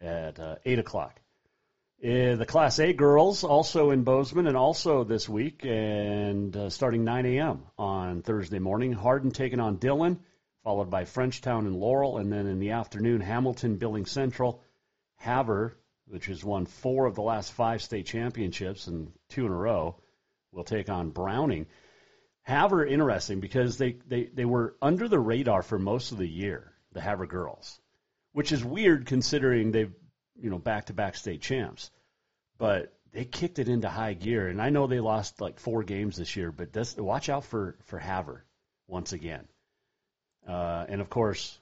at 0.00 0.40
uh, 0.40 0.56
8 0.64 0.80
o'clock. 0.80 1.20
Uh, 2.02 2.34
the 2.34 2.46
Class 2.46 2.80
A 2.80 2.92
girls 2.92 3.44
also 3.44 3.92
in 3.92 4.02
Bozeman 4.02 4.48
and 4.48 4.56
also 4.56 5.04
this 5.04 5.28
week 5.28 5.64
and 5.64 6.56
uh, 6.56 6.70
starting 6.70 7.04
9 7.04 7.24
a.m. 7.26 7.62
on 7.78 8.22
Thursday 8.22 8.58
morning. 8.58 8.92
Hardin 8.92 9.30
taking 9.30 9.60
on 9.60 9.76
Dillon, 9.76 10.18
followed 10.64 10.90
by 10.90 11.04
Frenchtown 11.04 11.66
and 11.66 11.76
Laurel, 11.76 12.18
and 12.18 12.32
then 12.32 12.48
in 12.48 12.58
the 12.58 12.72
afternoon, 12.72 13.20
Hamilton, 13.20 13.76
Billing 13.76 14.06
Central, 14.06 14.60
Havre, 15.18 15.76
which 16.08 16.26
has 16.26 16.42
won 16.42 16.66
four 16.66 17.06
of 17.06 17.14
the 17.14 17.22
last 17.22 17.52
five 17.52 17.80
state 17.80 18.06
championships 18.06 18.88
and 18.88 19.12
two 19.28 19.46
in 19.46 19.52
a 19.52 19.56
row, 19.56 19.94
will 20.50 20.64
take 20.64 20.90
on 20.90 21.10
Browning. 21.10 21.66
Havre 22.42 22.86
interesting 22.86 23.40
because 23.40 23.78
they, 23.78 23.98
they, 24.06 24.24
they 24.24 24.44
were 24.44 24.76
under 24.82 25.08
the 25.08 25.20
radar 25.20 25.62
for 25.62 25.78
most 25.78 26.12
of 26.12 26.18
the 26.18 26.28
year, 26.28 26.72
the 26.92 27.00
Havre 27.00 27.26
girls, 27.26 27.80
which 28.32 28.52
is 28.52 28.64
weird 28.64 29.06
considering 29.06 29.70
they've 29.70 29.94
you 30.40 30.50
know 30.50 30.58
back 30.58 30.86
to 30.86 30.92
back 30.92 31.14
state 31.14 31.40
champs, 31.40 31.90
but 32.58 32.92
they 33.12 33.24
kicked 33.24 33.58
it 33.58 33.68
into 33.68 33.88
high 33.88 34.14
gear. 34.14 34.48
And 34.48 34.60
I 34.60 34.70
know 34.70 34.86
they 34.86 35.00
lost 35.00 35.40
like 35.40 35.60
four 35.60 35.82
games 35.82 36.16
this 36.16 36.36
year, 36.36 36.50
but 36.50 36.72
this, 36.72 36.96
watch 36.96 37.28
out 37.28 37.44
for 37.44 37.76
for 37.84 37.98
Havre 37.98 38.44
once 38.88 39.12
again. 39.12 39.46
Uh, 40.48 40.84
and 40.88 41.00
of 41.00 41.08
course, 41.08 41.58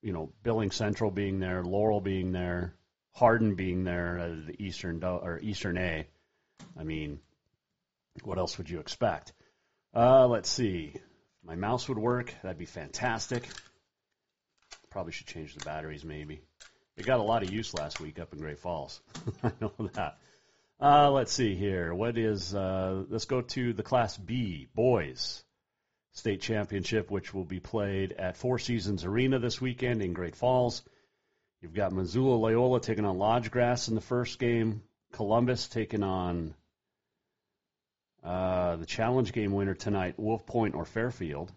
you 0.00 0.12
know 0.12 0.32
Billing 0.42 0.70
Central 0.70 1.10
being 1.10 1.40
there, 1.40 1.62
Laurel 1.62 2.00
being 2.00 2.32
there, 2.32 2.74
Hardin 3.12 3.54
being 3.54 3.84
there, 3.84 4.18
uh, 4.18 4.46
the 4.46 4.56
Eastern 4.58 5.02
or 5.04 5.38
Eastern 5.42 5.76
A. 5.76 6.06
I 6.78 6.84
mean, 6.84 7.20
what 8.22 8.38
else 8.38 8.56
would 8.56 8.70
you 8.70 8.80
expect? 8.80 9.32
Uh, 9.94 10.26
let's 10.26 10.48
see. 10.48 10.94
My 11.44 11.56
mouse 11.56 11.88
would 11.88 11.98
work. 11.98 12.34
That'd 12.42 12.58
be 12.58 12.64
fantastic. 12.64 13.48
Probably 14.90 15.12
should 15.12 15.26
change 15.26 15.54
the 15.54 15.64
batteries, 15.64 16.04
maybe. 16.04 16.40
It 16.96 17.06
got 17.06 17.20
a 17.20 17.24
lot 17.24 17.42
of 17.42 17.50
use 17.50 17.74
last 17.74 18.00
week 18.00 18.18
up 18.18 18.32
in 18.32 18.38
Great 18.38 18.58
Falls. 18.58 19.00
I 19.42 19.52
know 19.60 19.72
that. 19.94 20.18
Uh, 20.80 21.10
let's 21.10 21.32
see 21.32 21.54
here. 21.54 21.94
What 21.94 22.18
is? 22.18 22.54
Uh, 22.54 23.04
let's 23.08 23.24
go 23.24 23.40
to 23.40 23.72
the 23.72 23.82
Class 23.82 24.16
B 24.16 24.68
boys 24.74 25.44
state 26.12 26.40
championship, 26.40 27.10
which 27.10 27.32
will 27.32 27.44
be 27.44 27.60
played 27.60 28.12
at 28.12 28.36
Four 28.36 28.58
Seasons 28.58 29.04
Arena 29.04 29.38
this 29.38 29.60
weekend 29.60 30.02
in 30.02 30.12
Great 30.12 30.36
Falls. 30.36 30.82
You've 31.60 31.74
got 31.74 31.92
Missoula 31.92 32.34
Loyola 32.34 32.80
taking 32.80 33.04
on 33.04 33.18
Lodge 33.18 33.50
Grass 33.50 33.88
in 33.88 33.94
the 33.94 34.00
first 34.00 34.38
game. 34.38 34.82
Columbus 35.12 35.68
taking 35.68 36.02
on 36.02 36.54
uh, 38.72 38.76
the 38.76 38.86
challenge 38.86 39.32
game 39.32 39.52
winner 39.52 39.74
tonight, 39.74 40.18
Wolf 40.18 40.46
Point 40.46 40.74
or 40.74 40.84
Fairfield. 40.84 41.52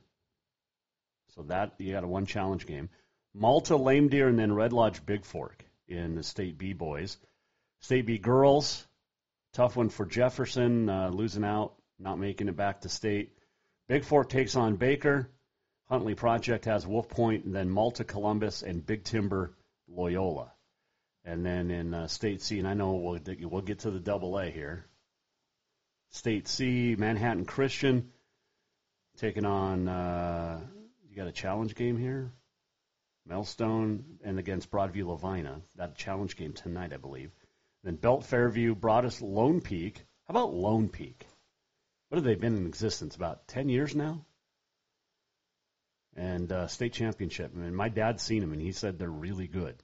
So 1.36 1.43
that 1.43 1.74
you 1.77 1.93
got 1.93 2.03
a 2.03 2.07
one 2.07 2.25
challenge 2.25 2.65
game. 2.65 2.89
Malta 3.34 3.75
Lame 3.75 4.07
Deer, 4.07 4.27
and 4.27 4.39
then 4.39 4.53
Red 4.53 4.74
Lodge 4.74 5.05
Big 5.05 5.25
Fork 5.25 5.63
in 5.88 6.15
the 6.15 6.24
State 6.24 6.57
B 6.57 6.74
boys. 6.74 7.17
State 7.81 8.05
B 8.05 8.17
girls, 8.17 8.86
tough 9.53 9.75
one 9.75 9.89
for 9.89 10.05
Jefferson, 10.05 10.89
uh, 10.89 11.10
losing 11.10 11.43
out, 11.43 11.74
not 12.00 12.19
making 12.19 12.48
it 12.48 12.55
back 12.55 12.81
to 12.81 12.89
state. 12.89 13.31
Big 13.88 14.03
Fork 14.03 14.29
takes 14.29 14.55
on 14.55 14.77
Baker. 14.77 15.29
Huntley 15.88 16.15
Project 16.15 16.65
has 16.65 16.88
Wolf 16.88 17.10
Point, 17.10 17.45
and 17.45 17.53
then 17.53 17.69
Malta 17.69 18.03
Columbus 18.03 18.63
and 18.63 18.86
Big 18.86 19.03
Timber 19.03 19.53
Loyola. 19.88 20.51
And 21.24 21.45
then 21.45 21.69
in 21.69 21.93
uh, 21.93 22.07
State 22.07 22.41
C, 22.41 22.60
and 22.60 22.67
I 22.67 22.74
know 22.74 22.93
we'll, 22.93 23.19
we'll 23.50 23.62
get 23.62 23.79
to 23.79 23.91
the 23.91 24.00
double 24.00 24.39
A 24.39 24.50
here. 24.50 24.86
State 26.12 26.47
C, 26.47 26.95
Manhattan 26.97 27.45
Christian 27.45 28.12
taking 29.17 29.45
on, 29.45 29.88
uh, 29.88 30.59
you 31.09 31.15
got 31.15 31.27
a 31.27 31.31
challenge 31.31 31.75
game 31.75 31.97
here? 31.97 32.31
Melstone 33.29 34.03
and 34.24 34.38
against 34.38 34.69
Broadview 34.69 35.07
Lavina. 35.07 35.62
That 35.75 35.95
challenge 35.95 36.35
game 36.35 36.53
tonight, 36.53 36.93
I 36.93 36.97
believe. 36.97 37.31
Then 37.83 37.95
Belt 37.95 38.25
Fairview, 38.25 38.75
Broadus 38.75 39.21
Lone 39.21 39.62
Peak. 39.62 40.03
How 40.27 40.31
about 40.31 40.53
Lone 40.53 40.89
Peak? 40.89 41.25
What 42.09 42.17
have 42.17 42.24
they 42.24 42.35
been 42.35 42.55
in 42.55 42.67
existence? 42.67 43.15
About 43.15 43.47
10 43.47 43.69
years 43.69 43.95
now? 43.95 44.25
And 46.15 46.51
uh, 46.51 46.67
state 46.67 46.93
championship. 46.93 47.51
I 47.53 47.59
mean, 47.59 47.75
my 47.75 47.89
dad's 47.89 48.24
seen 48.24 48.41
them, 48.41 48.53
and 48.53 48.62
he 48.62 48.71
said 48.71 48.97
they're 48.97 49.09
really 49.09 49.47
good. 49.47 49.75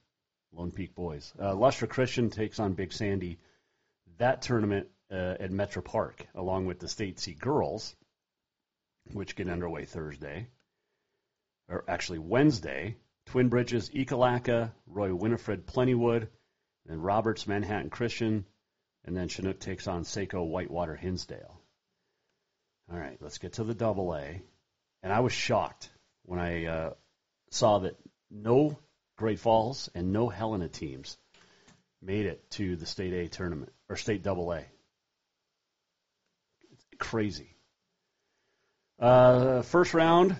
Lone 0.53 0.71
Peak 0.71 0.95
boys. 0.95 1.33
Uh, 1.39 1.55
Lustre 1.55 1.87
Christian 1.87 2.29
takes 2.29 2.59
on 2.59 2.73
Big 2.73 2.93
Sandy. 2.93 3.39
That 4.17 4.41
tournament 4.41 4.87
uh, 5.11 5.35
at 5.39 5.51
Metro 5.51 5.81
Park, 5.81 6.25
along 6.35 6.65
with 6.65 6.79
the 6.79 6.87
State 6.87 7.19
C 7.19 7.33
girls, 7.33 7.95
which 9.11 9.35
get 9.35 9.49
underway 9.49 9.85
Thursday, 9.85 10.47
or 11.69 11.83
actually 11.87 12.19
Wednesday. 12.19 12.95
Twin 13.27 13.49
Bridges, 13.49 13.89
Ekalaka, 13.91 14.71
Roy 14.87 15.13
Winifred, 15.13 15.65
Plentywood, 15.65 16.27
and 16.87 17.03
Roberts, 17.03 17.47
Manhattan 17.47 17.89
Christian, 17.89 18.45
and 19.05 19.15
then 19.15 19.27
Chinook 19.27 19.59
takes 19.59 19.87
on 19.87 20.03
Saco, 20.03 20.43
Whitewater, 20.43 20.95
Hinsdale. 20.95 21.61
All 22.91 22.99
right, 22.99 23.17
let's 23.21 23.37
get 23.37 23.53
to 23.53 23.63
the 23.63 23.73
double 23.73 24.13
A. 24.15 24.41
And 25.03 25.13
I 25.13 25.21
was 25.21 25.31
shocked 25.31 25.89
when 26.23 26.39
I 26.39 26.65
uh, 26.65 26.93
saw 27.51 27.79
that 27.79 27.95
no 28.29 28.77
Great 29.17 29.39
Falls 29.39 29.89
and 29.95 30.11
no 30.11 30.29
Helena 30.29 30.67
teams 30.67 31.17
made 32.01 32.25
it 32.25 32.49
to 32.51 32.75
the 32.75 32.85
State 32.85 33.13
A 33.13 33.29
tournament 33.29 33.71
or 33.87 33.95
State 33.95 34.23
Double 34.23 34.51
A. 34.51 34.65
Crazy. 37.01 37.55
Uh, 38.99 39.63
first 39.63 39.95
round, 39.95 40.35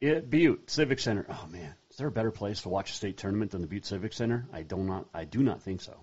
it 0.00 0.28
Butte 0.28 0.68
Civic 0.68 0.98
Center. 0.98 1.24
Oh 1.30 1.46
man, 1.48 1.72
is 1.88 1.96
there 1.96 2.08
a 2.08 2.12
better 2.12 2.32
place 2.32 2.62
to 2.62 2.68
watch 2.68 2.90
a 2.90 2.94
state 2.94 3.16
tournament 3.16 3.52
than 3.52 3.60
the 3.60 3.68
Butte 3.68 3.86
Civic 3.86 4.12
Center? 4.12 4.46
I 4.52 4.62
do 4.62 4.76
not. 4.76 5.06
I 5.14 5.24
do 5.24 5.42
not 5.42 5.62
think 5.62 5.80
so. 5.80 5.96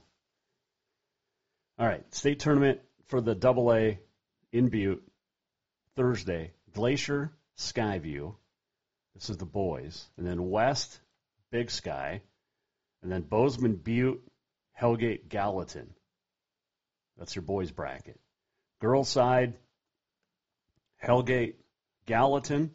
All 1.77 1.85
right, 1.85 2.03
state 2.15 2.39
tournament 2.39 2.79
for 3.07 3.19
the 3.19 3.35
Double 3.35 3.73
A 3.73 3.99
in 4.53 4.69
Butte 4.69 5.03
Thursday. 5.97 6.53
Glacier, 6.73 7.33
Skyview. 7.57 8.33
This 9.13 9.29
is 9.29 9.37
the 9.37 9.45
boys, 9.45 10.07
and 10.17 10.25
then 10.25 10.49
West, 10.49 11.01
Big 11.51 11.69
Sky, 11.69 12.21
and 13.03 13.11
then 13.11 13.23
Bozeman, 13.23 13.75
Butte, 13.75 14.23
Hellgate, 14.81 15.27
Gallatin. 15.27 15.93
That's 17.17 17.35
your 17.35 17.43
boys 17.43 17.71
bracket. 17.71 18.21
Girls 18.79 19.09
side, 19.09 19.53
Hellgate, 21.03 21.55
Gallatin, 22.05 22.71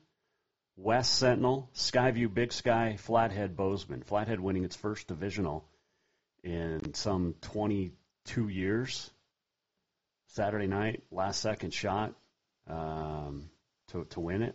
West 0.76 1.14
Sentinel, 1.14 1.70
Skyview, 1.74 2.32
Big 2.32 2.52
Sky, 2.52 2.96
Flathead, 2.98 3.56
Bozeman. 3.56 4.02
Flathead 4.02 4.40
winning 4.40 4.64
its 4.64 4.76
first 4.76 5.06
divisional 5.06 5.66
in 6.42 6.94
some 6.94 7.34
22 7.42 8.48
years. 8.48 9.10
Saturday 10.28 10.66
night, 10.66 11.02
last 11.10 11.40
second 11.40 11.72
shot 11.72 12.12
um, 12.66 13.48
to 13.88 14.04
to 14.10 14.20
win 14.20 14.42
it. 14.42 14.54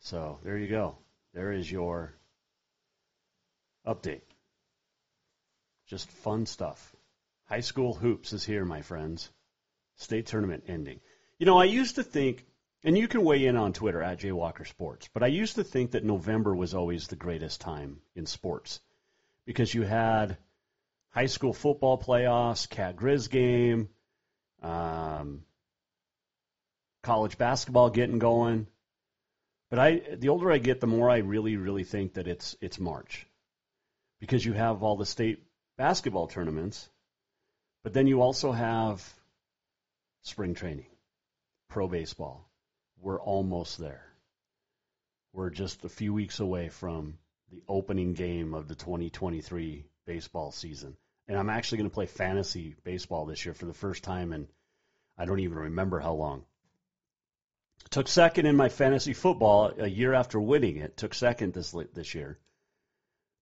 So 0.00 0.38
there 0.42 0.56
you 0.56 0.68
go. 0.68 0.96
There 1.34 1.52
is 1.52 1.70
your 1.70 2.14
update. 3.86 4.22
Just 5.86 6.10
fun 6.10 6.46
stuff. 6.46 6.94
High 7.46 7.60
school 7.60 7.92
hoops 7.92 8.32
is 8.32 8.44
here, 8.44 8.64
my 8.64 8.82
friends. 8.82 9.28
State 9.96 10.26
tournament 10.26 10.64
ending. 10.68 11.00
You 11.38 11.46
know, 11.46 11.58
I 11.58 11.64
used 11.64 11.96
to 11.96 12.02
think 12.02 12.44
and 12.84 12.98
you 12.98 13.08
can 13.08 13.24
weigh 13.24 13.46
in 13.46 13.56
on 13.56 13.72
Twitter 13.72 14.02
at 14.02 14.20
JWalkerSports. 14.20 15.08
But 15.12 15.22
I 15.22 15.28
used 15.28 15.56
to 15.56 15.64
think 15.64 15.92
that 15.92 16.04
November 16.04 16.54
was 16.54 16.74
always 16.74 17.08
the 17.08 17.16
greatest 17.16 17.62
time 17.62 18.00
in 18.14 18.26
sports 18.26 18.80
because 19.46 19.72
you 19.72 19.82
had 19.82 20.36
high 21.10 21.26
school 21.26 21.54
football 21.54 21.98
playoffs, 21.98 22.68
Cat 22.68 22.96
Grizz 22.96 23.30
game, 23.30 23.88
um, 24.62 25.44
college 27.02 27.38
basketball 27.38 27.88
getting 27.88 28.18
going. 28.18 28.66
But 29.70 29.78
I, 29.78 30.02
the 30.16 30.28
older 30.28 30.52
I 30.52 30.58
get, 30.58 30.80
the 30.80 30.86
more 30.86 31.08
I 31.08 31.18
really, 31.18 31.56
really 31.56 31.84
think 31.84 32.14
that 32.14 32.28
it's 32.28 32.54
it's 32.60 32.78
March 32.78 33.26
because 34.20 34.44
you 34.44 34.52
have 34.52 34.82
all 34.82 34.96
the 34.96 35.06
state 35.06 35.42
basketball 35.78 36.28
tournaments, 36.28 36.88
but 37.82 37.92
then 37.92 38.06
you 38.06 38.20
also 38.20 38.52
have 38.52 39.02
spring 40.22 40.54
training, 40.54 40.86
pro 41.74 41.88
baseball. 41.88 42.48
We're 43.00 43.20
almost 43.20 43.78
there. 43.78 44.06
We're 45.32 45.50
just 45.50 45.84
a 45.84 45.88
few 45.88 46.14
weeks 46.14 46.38
away 46.38 46.68
from 46.68 47.18
the 47.50 47.64
opening 47.66 48.14
game 48.14 48.54
of 48.54 48.68
the 48.68 48.76
2023 48.76 49.84
baseball 50.06 50.52
season. 50.52 50.96
And 51.26 51.36
I'm 51.36 51.50
actually 51.50 51.78
going 51.78 51.90
to 51.90 51.94
play 51.94 52.06
fantasy 52.06 52.76
baseball 52.84 53.26
this 53.26 53.44
year 53.44 53.54
for 53.54 53.66
the 53.66 53.74
first 53.74 54.04
time 54.04 54.32
in 54.32 54.46
I 55.18 55.24
don't 55.24 55.40
even 55.40 55.58
remember 55.58 55.98
how 55.98 56.12
long. 56.12 56.44
Took 57.90 58.06
second 58.06 58.46
in 58.46 58.54
my 58.54 58.68
fantasy 58.68 59.12
football 59.12 59.72
a 59.76 59.88
year 59.88 60.14
after 60.14 60.40
winning 60.40 60.76
it. 60.76 60.96
Took 60.96 61.12
second 61.12 61.54
this 61.54 61.74
this 61.92 62.14
year. 62.14 62.38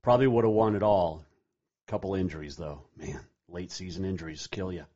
Probably 0.01 0.27
would 0.27 0.45
have 0.45 0.55
won 0.55 0.75
it 0.75 0.83
all. 0.83 1.27
Couple 1.87 2.15
injuries 2.15 2.57
though. 2.57 2.81
Man, 2.97 3.21
late 3.51 3.73
season 3.73 4.07
injuries 4.07 4.47
kill 4.47 4.73
you. 4.73 4.87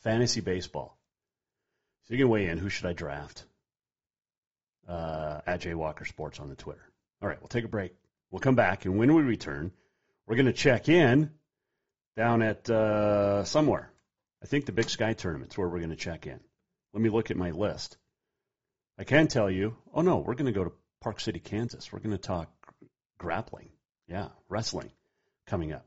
Fantasy 0.00 0.40
baseball. 0.40 0.98
So 2.04 2.14
you 2.14 2.18
can 2.18 2.28
weigh 2.28 2.46
in. 2.46 2.58
Who 2.58 2.68
should 2.68 2.86
I 2.86 2.92
draft? 2.92 3.44
Uh, 4.88 5.40
at 5.46 5.60
JWalkerSports 5.60 6.40
on 6.40 6.48
the 6.48 6.56
Twitter. 6.56 6.82
All 7.20 7.28
right, 7.28 7.40
we'll 7.40 7.48
take 7.48 7.64
a 7.64 7.68
break. 7.68 7.92
We'll 8.30 8.40
come 8.40 8.56
back, 8.56 8.84
and 8.84 8.98
when 8.98 9.14
we 9.14 9.22
return, 9.22 9.70
we're 10.26 10.36
going 10.36 10.46
to 10.46 10.52
check 10.52 10.88
in 10.88 11.30
down 12.16 12.42
at 12.42 12.68
uh, 12.68 13.44
somewhere. 13.44 13.90
I 14.42 14.46
think 14.46 14.66
the 14.66 14.72
Big 14.72 14.90
Sky 14.90 15.12
Tournament's 15.12 15.56
where 15.56 15.68
we're 15.68 15.78
going 15.78 15.90
to 15.90 15.96
check 15.96 16.26
in. 16.26 16.40
Let 16.92 17.02
me 17.02 17.10
look 17.10 17.30
at 17.30 17.36
my 17.36 17.50
list. 17.50 17.96
I 18.98 19.04
can 19.04 19.28
tell 19.28 19.50
you, 19.50 19.76
oh 19.94 20.02
no, 20.02 20.18
we're 20.18 20.34
going 20.34 20.52
to 20.52 20.58
go 20.58 20.64
to 20.64 20.72
Park 21.00 21.20
City, 21.20 21.38
Kansas. 21.38 21.92
We're 21.92 22.00
going 22.00 22.16
to 22.16 22.18
talk 22.18 22.50
grappling. 23.18 23.70
Yeah, 24.08 24.28
wrestling 24.48 24.90
coming 25.46 25.72
up. 25.72 25.86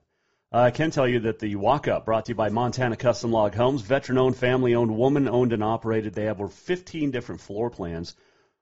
I 0.55 0.71
can 0.71 0.89
tell 0.89 1.05
you 1.05 1.19
that 1.21 1.39
the 1.39 1.57
walk 1.57 1.89
up 1.89 2.05
brought 2.05 2.25
to 2.25 2.31
you 2.31 2.35
by 2.35 2.47
Montana 2.47 2.95
Custom 2.95 3.29
Log 3.29 3.53
Homes, 3.55 3.81
veteran 3.81 4.17
owned, 4.17 4.37
family 4.37 4.73
owned, 4.73 4.95
woman 4.95 5.27
owned, 5.27 5.51
and 5.51 5.61
operated. 5.61 6.13
They 6.13 6.23
have 6.25 6.39
over 6.39 6.47
15 6.47 7.11
different 7.11 7.41
floor 7.41 7.69
plans, 7.69 8.15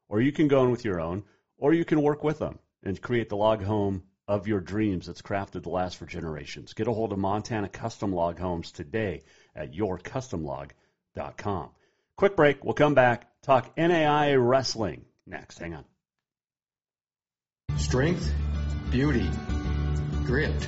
or 0.09 0.19
you 0.19 0.31
can 0.31 0.47
go 0.47 0.63
in 0.63 0.71
with 0.71 0.83
your 0.83 0.99
own, 0.99 1.23
or 1.55 1.71
you 1.71 1.85
can 1.85 2.01
work 2.01 2.23
with 2.23 2.39
them 2.39 2.57
and 2.81 2.99
create 2.99 3.29
the 3.29 3.37
log 3.37 3.61
home 3.61 4.01
of 4.27 4.47
your 4.47 4.59
dreams 4.59 5.05
that's 5.05 5.21
crafted 5.21 5.61
to 5.63 5.69
last 5.69 5.97
for 5.97 6.07
generations. 6.07 6.73
Get 6.73 6.87
a 6.87 6.91
hold 6.91 7.13
of 7.13 7.19
Montana 7.19 7.69
Custom 7.69 8.11
Log 8.11 8.39
Homes 8.39 8.71
today 8.71 9.21
at 9.55 9.73
yourcustomlog.com. 9.73 11.69
Quick 12.17 12.35
break. 12.35 12.65
We'll 12.65 12.73
come 12.73 12.95
back. 12.95 13.27
Talk 13.43 13.77
NAI 13.77 14.33
wrestling 14.33 15.05
next. 15.27 15.59
Hang 15.59 15.75
on. 15.75 15.85
Strength, 17.77 18.33
beauty, 18.89 19.29
grit, 20.25 20.67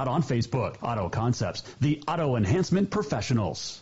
on 0.07 0.23
Facebook. 0.23 0.77
Auto 0.81 1.09
Concepts, 1.09 1.61
the 1.79 2.03
auto 2.07 2.35
enhancement 2.35 2.89
professionals. 2.89 3.81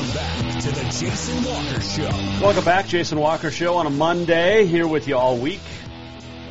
Welcome 0.00 0.14
back 0.14 0.62
to 0.62 0.70
the 0.70 0.80
Jason 0.84 1.44
Walker 1.44 1.80
Show. 1.82 2.42
Welcome 2.42 2.64
back, 2.64 2.86
Jason 2.86 3.18
Walker 3.20 3.50
Show 3.50 3.74
on 3.74 3.86
a 3.86 3.90
Monday. 3.90 4.64
Here 4.64 4.88
with 4.88 5.06
you 5.06 5.18
all 5.18 5.36
week, 5.36 5.60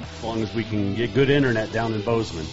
as 0.03 0.23
long 0.23 0.43
as 0.43 0.53
we 0.53 0.63
can 0.63 0.93
get 0.93 1.15
good 1.15 1.31
internet 1.31 1.71
down 1.71 1.93
in 1.93 2.03
Bozeman. 2.03 2.45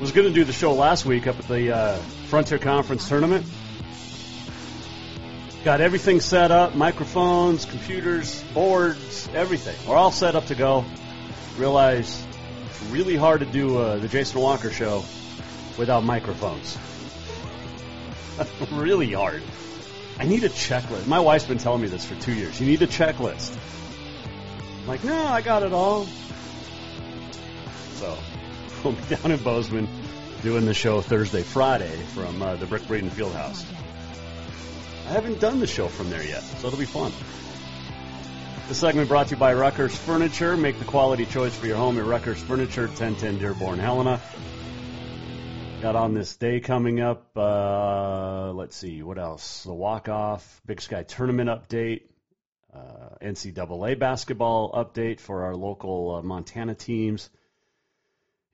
Was 0.00 0.12
going 0.12 0.28
to 0.28 0.32
do 0.32 0.44
the 0.44 0.54
show 0.54 0.72
last 0.72 1.04
week 1.04 1.26
up 1.26 1.38
at 1.38 1.46
the 1.46 1.76
uh, 1.76 1.96
Frontier 2.28 2.56
Conference 2.56 3.06
tournament. 3.06 3.44
Got 5.62 5.82
everything 5.82 6.20
set 6.20 6.50
up 6.50 6.74
microphones, 6.74 7.66
computers, 7.66 8.42
boards, 8.54 9.28
everything. 9.34 9.76
We're 9.86 9.96
all 9.96 10.10
set 10.10 10.36
up 10.36 10.46
to 10.46 10.54
go. 10.54 10.86
Realize 11.58 12.26
it's 12.64 12.82
really 12.84 13.16
hard 13.16 13.40
to 13.40 13.46
do 13.46 13.76
uh, 13.76 13.98
the 13.98 14.08
Jason 14.08 14.40
Walker 14.40 14.70
show 14.70 15.04
without 15.76 16.02
microphones. 16.02 16.78
really 18.72 19.12
hard. 19.12 19.42
I 20.18 20.24
need 20.24 20.44
a 20.44 20.48
checklist. 20.48 21.06
My 21.06 21.20
wife's 21.20 21.44
been 21.44 21.58
telling 21.58 21.82
me 21.82 21.88
this 21.88 22.04
for 22.04 22.14
two 22.16 22.32
years. 22.32 22.60
You 22.60 22.66
need 22.66 22.82
a 22.82 22.86
checklist. 22.86 23.56
I'm 24.80 24.86
like, 24.86 25.04
no, 25.04 25.26
I 25.26 25.42
got 25.42 25.62
it 25.62 25.72
all. 25.72 26.06
So, 27.94 28.16
we'll 28.84 28.94
be 28.94 29.14
down 29.14 29.30
in 29.30 29.42
Bozeman 29.42 29.88
doing 30.42 30.64
the 30.64 30.74
show 30.74 31.00
Thursday, 31.00 31.42
Friday 31.42 31.96
from 32.14 32.40
uh, 32.40 32.56
the 32.56 32.66
Brick 32.66 32.82
Breeden 32.82 33.10
Fieldhouse. 33.10 33.64
I 35.06 35.10
haven't 35.10 35.40
done 35.40 35.60
the 35.60 35.66
show 35.66 35.88
from 35.88 36.10
there 36.10 36.24
yet, 36.24 36.42
so 36.42 36.68
it'll 36.68 36.78
be 36.78 36.84
fun. 36.84 37.12
The 38.68 38.74
segment 38.74 39.08
brought 39.08 39.28
to 39.28 39.34
you 39.34 39.38
by 39.38 39.54
Rucker's 39.54 39.96
Furniture. 39.96 40.56
Make 40.56 40.78
the 40.80 40.84
quality 40.84 41.26
choice 41.26 41.54
for 41.54 41.66
your 41.66 41.76
home 41.76 41.98
at 41.98 42.04
Rucker's 42.04 42.42
Furniture, 42.42 42.88
1010 42.88 43.38
Dearborn, 43.38 43.78
Helena. 43.78 44.20
Got 45.82 45.94
on 45.94 46.14
this 46.14 46.36
day 46.36 46.60
coming 46.60 47.00
up. 47.00 47.36
Uh, 47.36 48.52
let's 48.52 48.76
see, 48.76 49.02
what 49.02 49.18
else? 49.18 49.62
The 49.64 49.74
walk 49.74 50.08
off, 50.08 50.60
Big 50.66 50.80
Sky 50.80 51.02
tournament 51.02 51.50
update, 51.50 52.02
uh, 52.74 53.16
NCAA 53.22 53.98
basketball 53.98 54.72
update 54.72 55.20
for 55.20 55.44
our 55.44 55.54
local 55.54 56.16
uh, 56.16 56.22
Montana 56.22 56.74
teams. 56.74 57.30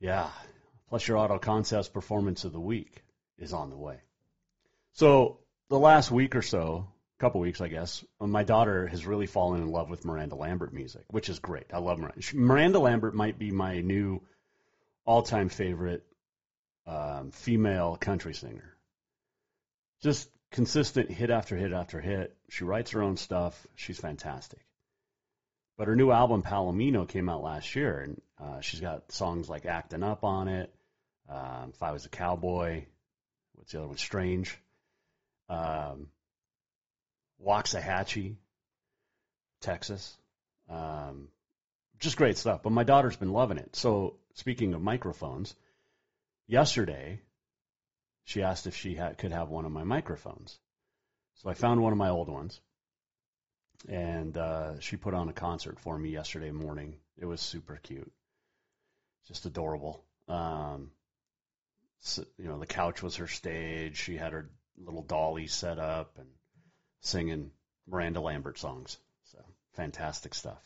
Yeah, 0.01 0.29
plus 0.89 1.07
your 1.07 1.17
auto 1.17 1.39
concepts 1.39 1.89
performance 1.89 2.45
of 2.45 2.53
the 2.53 2.61
week 2.61 3.03
is 3.39 3.53
on 3.53 3.71
the 3.71 3.79
way. 3.79 4.01
So 4.93 5.39
the 5.71 5.79
last 5.79 6.11
week 6.11 6.35
or 6.35 6.43
so, 6.43 6.89
couple 7.23 7.41
weeks, 7.41 7.61
I 7.61 7.69
guess, 7.69 8.05
my 8.19 8.43
daughter 8.43 8.89
has 8.89 9.07
really 9.07 9.29
fallen 9.29 9.63
in 9.63 9.69
love 9.69 9.89
with 9.89 10.05
Miranda 10.05 10.35
Lambert 10.35 10.75
music, 10.75 11.05
which 11.07 11.29
is 11.29 11.39
great. 11.39 11.67
I 11.73 11.79
love 11.79 12.01
Miranda. 12.01 12.21
Miranda 12.35 12.79
Lambert 12.81 13.15
might 13.15 13.39
be 13.39 13.53
my 13.53 13.81
new 13.81 14.21
all-time 15.05 15.49
favorite 15.49 16.03
um, 16.87 17.31
female 17.31 17.97
country 17.97 18.35
singer. 18.35 18.77
Just 20.03 20.29
consistent 20.51 21.11
hit 21.11 21.31
after 21.31 21.57
hit 21.57 21.73
after 21.73 22.01
hit. 22.01 22.37
She 22.51 22.65
writes 22.65 22.91
her 22.93 23.03
own 23.03 23.17
stuff. 23.17 23.67
She's 23.75 23.99
fantastic. 23.99 24.61
But 25.79 25.89
her 25.89 25.97
new 25.97 26.11
album 26.11 26.43
Palomino 26.43 27.09
came 27.09 27.29
out 27.29 27.43
last 27.43 27.75
year, 27.75 28.01
and 28.01 28.21
uh, 28.39 28.61
she's 28.61 28.81
got 28.81 29.11
songs 29.11 29.49
like 29.49 29.67
"Acting 29.67 30.03
Up" 30.03 30.25
on 30.25 30.49
it. 30.49 30.73
Um, 31.29 31.71
if 31.73 31.83
I 31.83 31.93
was 31.93 32.05
a 32.05 32.11
cowboy, 32.11 32.85
what's 33.55 33.73
the 33.73 33.79
other 33.79 33.89
one? 33.89 33.97
Strange. 33.97 34.57
Um, 35.49 36.09
Waxahachie, 37.45 38.37
Texas. 39.61 40.17
Um, 40.69 41.29
just 41.99 42.17
great 42.17 42.37
stuff. 42.37 42.63
But 42.63 42.73
my 42.73 42.85
daughter's 42.85 43.17
been 43.17 43.33
loving 43.33 43.59
it. 43.59 43.75
So 43.75 44.17
speaking 44.35 44.75
of 44.75 44.83
microphones, 44.83 45.55
yesterday 46.53 47.19
she 48.25 48.43
asked 48.43 48.67
if 48.67 48.77
she 48.77 48.95
had, 48.95 49.19
could 49.19 49.33
have 49.33 49.49
one 49.49 49.65
of 49.65 49.73
my 49.73 49.85
microphones. 49.85 50.59
So 51.37 51.49
I 51.49 51.55
found 51.55 51.81
one 51.81 51.93
of 51.93 51.99
my 51.99 52.11
old 52.11 52.29
ones, 52.29 52.61
and 53.89 54.37
uh, 54.37 54.79
she 54.79 54.97
put 54.97 55.15
on 55.15 55.29
a 55.29 55.33
concert 55.33 55.81
for 55.81 55.99
me 55.99 56.11
yesterday 56.11 56.53
morning. 56.53 56.97
It 57.19 57.25
was 57.25 57.41
super 57.41 57.81
cute, 57.83 58.13
just 59.27 59.47
adorable. 59.47 60.05
Um, 60.29 60.91
so, 62.01 62.25
you 62.39 62.49
know, 62.49 62.59
the 62.59 62.67
couch 62.67 63.03
was 63.03 63.17
her 63.17 63.29
stage. 63.29 63.97
She 63.97 64.17
had 64.17 64.33
her 64.33 64.51
little 64.77 65.03
dolly 65.03 65.47
set 65.47 65.79
up 65.79 66.19
and 66.19 66.29
singing 67.01 67.51
Miranda 67.89 68.21
Lambert 68.21 68.59
songs. 68.59 68.99
So 69.33 69.39
fantastic 69.73 70.35
stuff. 70.35 70.63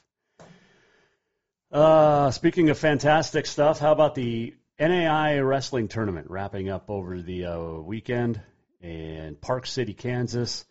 Uh, 1.71 2.31
speaking 2.33 2.71
of 2.71 2.79
fantastic 2.79 3.47
stuff, 3.47 3.79
how 3.79 3.93
about 3.93 4.15
the 4.15 4.55
NAI 4.79 5.39
wrestling 5.39 5.89
tournament 5.89 6.29
wrapping 6.29 6.69
up 6.69 6.91
over 6.91 7.23
the 7.23 7.47
uh, 7.47 7.61
weekend 7.81 8.43
in 8.83 9.35
Park 9.37 9.65
City, 9.65 9.95
Kansas? 9.95 10.67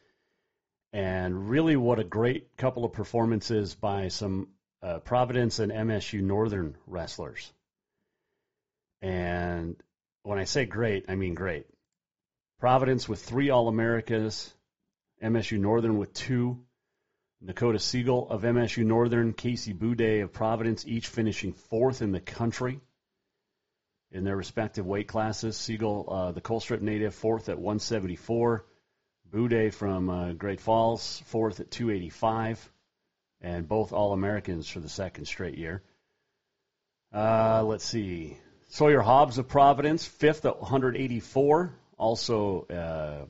And 0.94 1.50
really, 1.50 1.76
what 1.76 1.98
a 1.98 2.04
great 2.04 2.56
couple 2.56 2.86
of 2.86 2.94
performances 2.94 3.74
by 3.74 4.10
some 4.10 4.50
uh, 4.84 5.00
Providence 5.00 5.58
and 5.58 5.72
MSU 5.72 6.22
Northern 6.22 6.78
wrestlers. 6.86 7.52
And 9.02 9.76
when 10.22 10.38
I 10.38 10.44
say 10.44 10.66
great, 10.66 11.06
I 11.10 11.16
mean 11.16 11.34
great. 11.34 11.66
Providence 12.60 13.10
with 13.10 13.24
three 13.24 13.50
All 13.50 13.68
Americas, 13.68 14.54
MSU 15.24 15.58
Northern 15.58 15.98
with 15.98 16.14
two, 16.14 16.64
Dakota 17.44 17.80
Siegel 17.80 18.30
of 18.30 18.44
MSU 18.44 18.86
Northern, 18.86 19.34
Casey 19.34 19.74
Boudet 19.74 20.22
of 20.24 20.32
Providence, 20.32 20.86
each 20.86 21.08
finishing 21.08 21.54
fourth 21.54 22.04
in 22.04 22.12
the 22.12 22.22
country 22.22 22.80
in 24.16 24.24
their 24.24 24.38
respective 24.38 24.86
weight 24.86 25.10
classes. 25.10 25.58
Siegel, 25.58 26.08
uh, 26.10 26.32
the 26.32 26.40
Colstrip 26.40 26.82
native, 26.82 27.14
fourth 27.14 27.50
at 27.50 27.58
174. 27.58 28.66
Boudet 29.30 29.74
from 29.74 30.10
uh, 30.10 30.32
Great 30.32 30.62
Falls, 30.62 31.22
fourth 31.26 31.60
at 31.60 31.70
285. 31.70 32.72
And 33.42 33.68
both 33.68 33.92
All 33.92 34.14
Americans 34.14 34.70
for 34.70 34.80
the 34.80 34.90
second 34.90 35.26
straight 35.26 35.58
year. 35.58 35.84
Uh, 37.14 37.64
let's 37.66 37.84
see. 37.84 38.38
Sawyer 38.70 39.02
Hobbs 39.02 39.38
of 39.38 39.50
Providence, 39.50 40.06
fifth 40.06 40.46
at 40.46 40.62
184 40.62 41.76
also 41.98 42.66
uh, 42.70 43.26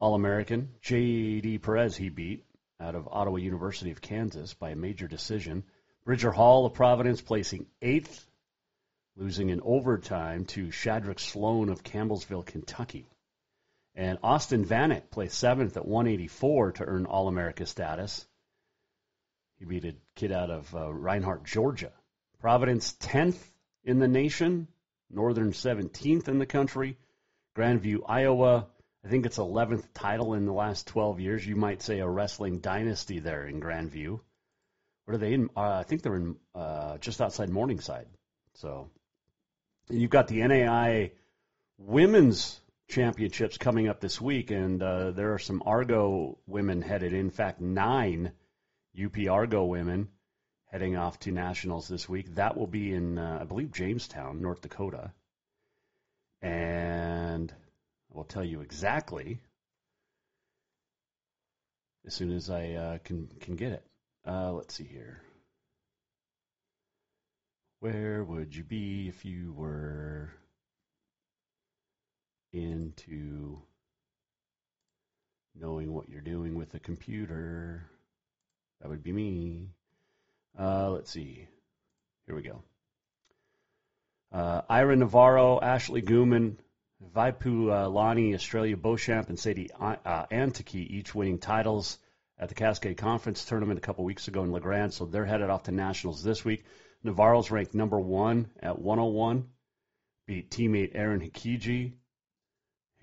All 0.00 0.14
American. 0.14 0.70
J.D. 0.80 1.58
Perez 1.58 1.94
he 1.94 2.08
beat 2.08 2.44
out 2.80 2.94
of 2.94 3.06
Ottawa 3.10 3.36
University 3.36 3.90
of 3.90 4.00
Kansas 4.00 4.54
by 4.54 4.70
a 4.70 4.76
major 4.76 5.08
decision. 5.08 5.64
Bridger 6.04 6.30
Hall 6.30 6.64
of 6.64 6.72
Providence 6.72 7.20
placing 7.20 7.66
eighth, 7.82 8.26
losing 9.18 9.50
in 9.50 9.60
overtime 9.62 10.44
to 10.44 10.70
Shadrack 10.70 11.18
Sloan 11.18 11.68
of 11.68 11.82
Campbellsville, 11.82 12.46
Kentucky. 12.46 13.10
And 13.96 14.18
Austin 14.22 14.64
Vanek 14.64 15.10
placed 15.10 15.36
seventh 15.36 15.76
at 15.76 15.86
184 15.86 16.72
to 16.72 16.84
earn 16.84 17.04
All 17.04 17.26
America 17.26 17.66
status. 17.66 18.24
He 19.58 19.64
beat 19.64 19.84
a 19.84 19.96
kid 20.14 20.30
out 20.30 20.50
of 20.50 20.72
uh, 20.72 20.92
Reinhardt, 20.92 21.44
Georgia. 21.44 21.92
Providence 22.38 22.92
10th 23.00 23.42
in 23.82 23.98
the 23.98 24.06
nation, 24.06 24.68
Northern 25.10 25.50
17th 25.50 26.28
in 26.28 26.38
the 26.38 26.46
country. 26.46 26.96
Grandview, 27.56 28.02
Iowa, 28.06 28.68
I 29.04 29.08
think 29.08 29.26
it's 29.26 29.38
11th 29.38 29.84
title 29.94 30.34
in 30.34 30.46
the 30.46 30.52
last 30.52 30.86
12 30.86 31.18
years. 31.18 31.44
You 31.44 31.56
might 31.56 31.82
say 31.82 31.98
a 31.98 32.08
wrestling 32.08 32.60
dynasty 32.60 33.18
there 33.18 33.48
in 33.48 33.60
Grandview. 33.60 34.20
What 35.06 35.14
are 35.14 35.18
they 35.18 35.32
in? 35.32 35.50
Uh, 35.56 35.78
I 35.80 35.82
think 35.82 36.02
they're 36.02 36.14
in 36.14 36.36
uh, 36.54 36.98
just 36.98 37.20
outside 37.20 37.50
Morningside. 37.50 38.06
So 38.54 38.90
you've 39.90 40.10
got 40.10 40.28
the 40.28 40.46
NAI 40.46 41.12
women's 41.78 42.60
championships 42.88 43.58
coming 43.58 43.88
up 43.88 44.00
this 44.00 44.20
week, 44.20 44.50
and 44.50 44.82
uh, 44.82 45.10
there 45.12 45.34
are 45.34 45.38
some 45.38 45.62
Argo 45.64 46.38
women 46.46 46.82
headed. 46.82 47.12
In 47.12 47.30
fact, 47.30 47.60
nine 47.60 48.32
UP 49.02 49.16
Argo 49.28 49.64
women 49.64 50.08
heading 50.66 50.96
off 50.96 51.18
to 51.20 51.30
nationals 51.30 51.88
this 51.88 52.08
week. 52.08 52.34
That 52.34 52.56
will 52.56 52.66
be 52.66 52.92
in, 52.92 53.18
uh, 53.18 53.38
I 53.40 53.44
believe, 53.44 53.72
Jamestown, 53.72 54.42
North 54.42 54.60
Dakota. 54.60 55.12
And 56.42 57.52
I 58.12 58.16
will 58.16 58.24
tell 58.24 58.44
you 58.44 58.60
exactly 58.60 59.40
as 62.06 62.14
soon 62.14 62.32
as 62.32 62.48
I 62.48 62.72
uh, 62.72 62.98
can 63.04 63.28
can 63.40 63.56
get 63.56 63.72
it. 63.72 63.84
Uh, 64.26 64.52
let's 64.52 64.74
see 64.74 64.84
here. 64.84 65.20
Where 67.80 68.24
would 68.24 68.56
you 68.56 68.64
be 68.64 69.08
if 69.08 69.24
you 69.24 69.52
were 69.52 70.32
into 72.52 73.62
knowing 75.54 75.92
what 75.92 76.08
you're 76.08 76.20
doing 76.20 76.56
with 76.56 76.74
a 76.74 76.80
computer? 76.80 77.88
That 78.80 78.88
would 78.88 79.04
be 79.04 79.12
me. 79.12 79.68
Uh, 80.58 80.90
let's 80.90 81.12
see. 81.12 81.46
Here 82.26 82.34
we 82.34 82.42
go. 82.42 82.62
Uh, 84.32 84.62
Ira 84.68 84.96
Navarro, 84.96 85.60
Ashley 85.60 86.02
Gooman, 86.02 86.56
Vaipu 87.14 87.70
uh, 87.72 87.88
Lani, 87.88 88.34
Australia 88.34 88.76
Beauchamp, 88.76 89.28
and 89.28 89.38
Sadie 89.38 89.70
uh, 89.78 90.26
Antiki 90.32 90.84
each 90.90 91.14
winning 91.14 91.38
titles 91.38 91.98
at 92.40 92.48
the 92.48 92.56
Cascade 92.56 92.96
Conference 92.96 93.44
tournament 93.44 93.78
a 93.78 93.82
couple 93.82 94.04
weeks 94.04 94.26
ago 94.26 94.42
in 94.42 94.50
La 94.50 94.58
Grande, 94.58 94.92
so 94.92 95.06
they're 95.06 95.24
headed 95.24 95.48
off 95.48 95.62
to 95.64 95.72
nationals 95.72 96.24
this 96.24 96.44
week. 96.44 96.64
Navarro's 97.02 97.50
ranked 97.50 97.74
number 97.74 97.98
one 97.98 98.50
at 98.60 98.78
101, 98.78 99.48
beat 100.26 100.50
teammate 100.50 100.92
Aaron 100.94 101.20
Hikiji. 101.20 101.92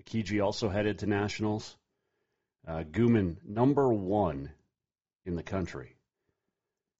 Hikiji 0.02 0.44
also 0.44 0.68
headed 0.68 0.98
to 1.00 1.06
nationals. 1.06 1.76
Uh, 2.66 2.82
Gooman, 2.82 3.36
number 3.44 3.92
one 3.92 4.50
in 5.24 5.36
the 5.36 5.42
country, 5.42 5.96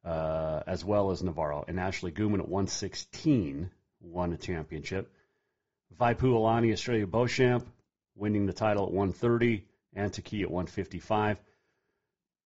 uh, 0.04 0.62
as 0.66 0.85
well 0.85 1.11
as 1.11 1.22
Navarro. 1.22 1.64
And 1.66 1.78
Ashley 1.78 2.12
Gooman 2.12 2.40
at 2.40 2.48
116 2.48 3.70
won 4.00 4.32
a 4.32 4.37
championship. 4.37 5.12
Vaipu 5.98 6.35
Alani, 6.35 6.72
Australia 6.72 7.06
Beauchamp, 7.06 7.66
winning 8.14 8.46
the 8.46 8.52
title 8.52 8.87
at 8.87 8.92
130. 8.92 9.64
Antiki 9.96 10.42
at 10.42 10.50
155. 10.50 11.40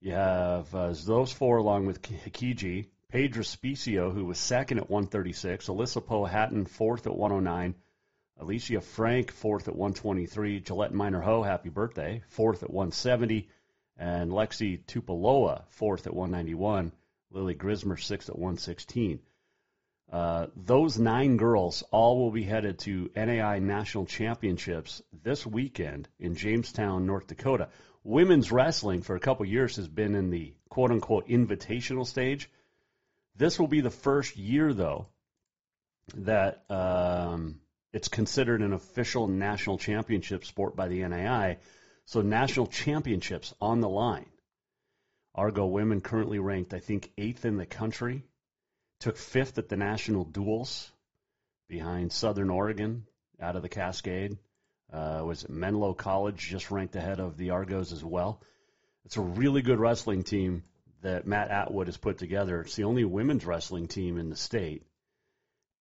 You 0.00 0.12
have 0.12 0.74
uh, 0.74 0.94
those 1.04 1.32
four 1.32 1.58
along 1.58 1.86
with 1.86 2.00
Hikiji. 2.00 2.86
Pedro 3.10 3.42
Spicio, 3.42 4.12
who 4.14 4.24
was 4.24 4.38
second 4.38 4.78
at 4.78 4.88
136. 4.88 5.66
Alyssa 5.66 6.00
Pohattan, 6.00 6.68
fourth 6.68 7.08
at 7.08 7.16
109. 7.16 7.74
Alicia 8.38 8.80
Frank, 8.80 9.32
fourth 9.32 9.66
at 9.66 9.74
123. 9.74 10.60
Gillette 10.60 10.94
Minor 10.94 11.20
Ho, 11.20 11.42
happy 11.42 11.70
birthday, 11.70 12.22
fourth 12.28 12.62
at 12.62 12.70
170. 12.70 13.48
And 13.98 14.30
Lexi 14.30 14.84
Tupaloa, 14.84 15.64
fourth 15.70 16.06
at 16.06 16.14
191. 16.14 16.92
Lily 17.32 17.54
Grismer, 17.54 17.96
sixth 17.96 18.28
at 18.28 18.38
116. 18.38 19.18
Uh, 20.12 20.46
those 20.56 20.98
nine 20.98 21.36
girls 21.36 21.82
all 21.90 22.18
will 22.18 22.30
be 22.30 22.44
headed 22.44 22.78
to 22.80 23.10
NAI 23.16 23.58
National 23.58 24.06
Championships 24.06 25.02
this 25.24 25.44
weekend 25.44 26.08
in 26.20 26.36
Jamestown, 26.36 27.06
North 27.06 27.26
Dakota. 27.26 27.68
Women's 28.04 28.52
wrestling 28.52 29.02
for 29.02 29.16
a 29.16 29.20
couple 29.20 29.46
years 29.46 29.76
has 29.76 29.88
been 29.88 30.14
in 30.14 30.30
the 30.30 30.54
quote 30.68 30.92
unquote 30.92 31.28
invitational 31.28 32.06
stage. 32.06 32.48
This 33.40 33.58
will 33.58 33.68
be 33.68 33.80
the 33.80 33.88
first 33.88 34.36
year, 34.36 34.74
though, 34.74 35.06
that 36.14 36.62
um, 36.68 37.60
it's 37.90 38.08
considered 38.08 38.60
an 38.60 38.74
official 38.74 39.28
national 39.28 39.78
championship 39.78 40.44
sport 40.44 40.76
by 40.76 40.88
the 40.88 41.08
NAI. 41.08 41.56
So 42.04 42.20
national 42.20 42.66
championships 42.66 43.54
on 43.58 43.80
the 43.80 43.88
line. 43.88 44.28
Argo 45.34 45.64
women 45.64 46.02
currently 46.02 46.38
ranked, 46.38 46.74
I 46.74 46.80
think, 46.80 47.12
eighth 47.16 47.46
in 47.46 47.56
the 47.56 47.64
country. 47.64 48.24
Took 48.98 49.16
fifth 49.16 49.56
at 49.56 49.70
the 49.70 49.76
national 49.78 50.24
duels 50.24 50.92
behind 51.66 52.12
Southern 52.12 52.50
Oregon 52.50 53.06
out 53.40 53.56
of 53.56 53.62
the 53.62 53.70
Cascade. 53.70 54.36
Uh, 54.92 55.22
was 55.24 55.48
Menlo 55.48 55.94
College 55.94 56.46
just 56.46 56.70
ranked 56.70 56.94
ahead 56.94 57.20
of 57.20 57.38
the 57.38 57.50
Argos 57.50 57.94
as 57.94 58.04
well. 58.04 58.42
It's 59.06 59.16
a 59.16 59.22
really 59.22 59.62
good 59.62 59.80
wrestling 59.80 60.24
team 60.24 60.62
that 61.02 61.26
Matt 61.26 61.50
Atwood 61.50 61.86
has 61.86 61.96
put 61.96 62.18
together. 62.18 62.60
It's 62.60 62.76
the 62.76 62.84
only 62.84 63.04
women's 63.04 63.46
wrestling 63.46 63.88
team 63.88 64.18
in 64.18 64.30
the 64.30 64.36
state, 64.36 64.84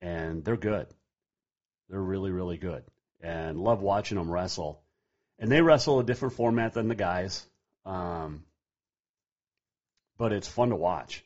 and 0.01 0.43
they're 0.43 0.57
good. 0.57 0.87
They're 1.89 1.99
really, 1.99 2.31
really 2.31 2.57
good, 2.57 2.83
and 3.21 3.59
love 3.59 3.81
watching 3.81 4.17
them 4.17 4.31
wrestle. 4.31 4.81
And 5.39 5.51
they 5.51 5.61
wrestle 5.61 5.99
a 5.99 6.03
different 6.03 6.35
format 6.35 6.73
than 6.73 6.87
the 6.87 6.95
guys, 6.95 7.45
um, 7.85 8.43
but 10.17 10.33
it's 10.33 10.47
fun 10.47 10.69
to 10.69 10.75
watch. 10.75 11.23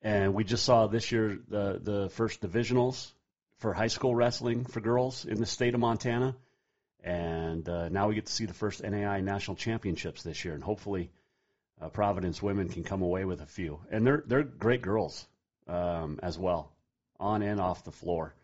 And 0.00 0.34
we 0.34 0.44
just 0.44 0.64
saw 0.64 0.86
this 0.86 1.12
year 1.12 1.38
the 1.48 1.80
the 1.82 2.08
first 2.10 2.40
divisionals 2.40 3.12
for 3.58 3.72
high 3.72 3.88
school 3.88 4.14
wrestling 4.14 4.64
for 4.64 4.80
girls 4.80 5.24
in 5.24 5.38
the 5.38 5.46
state 5.46 5.74
of 5.74 5.80
Montana, 5.80 6.34
and 7.04 7.68
uh, 7.68 7.88
now 7.88 8.08
we 8.08 8.14
get 8.14 8.26
to 8.26 8.32
see 8.32 8.46
the 8.46 8.54
first 8.54 8.82
NAI 8.82 9.20
national 9.20 9.56
championships 9.56 10.22
this 10.22 10.44
year, 10.44 10.54
and 10.54 10.64
hopefully 10.64 11.10
uh, 11.82 11.88
Providence 11.88 12.40
women 12.40 12.68
can 12.68 12.84
come 12.84 13.02
away 13.02 13.24
with 13.24 13.40
a 13.40 13.46
few. 13.46 13.80
And 13.90 14.06
they're 14.06 14.22
they're 14.26 14.42
great 14.42 14.82
girls 14.82 15.26
um, 15.66 16.20
as 16.22 16.38
well, 16.38 16.72
on 17.18 17.42
and 17.42 17.60
off 17.60 17.84
the 17.84 17.92
floor, 17.92 18.34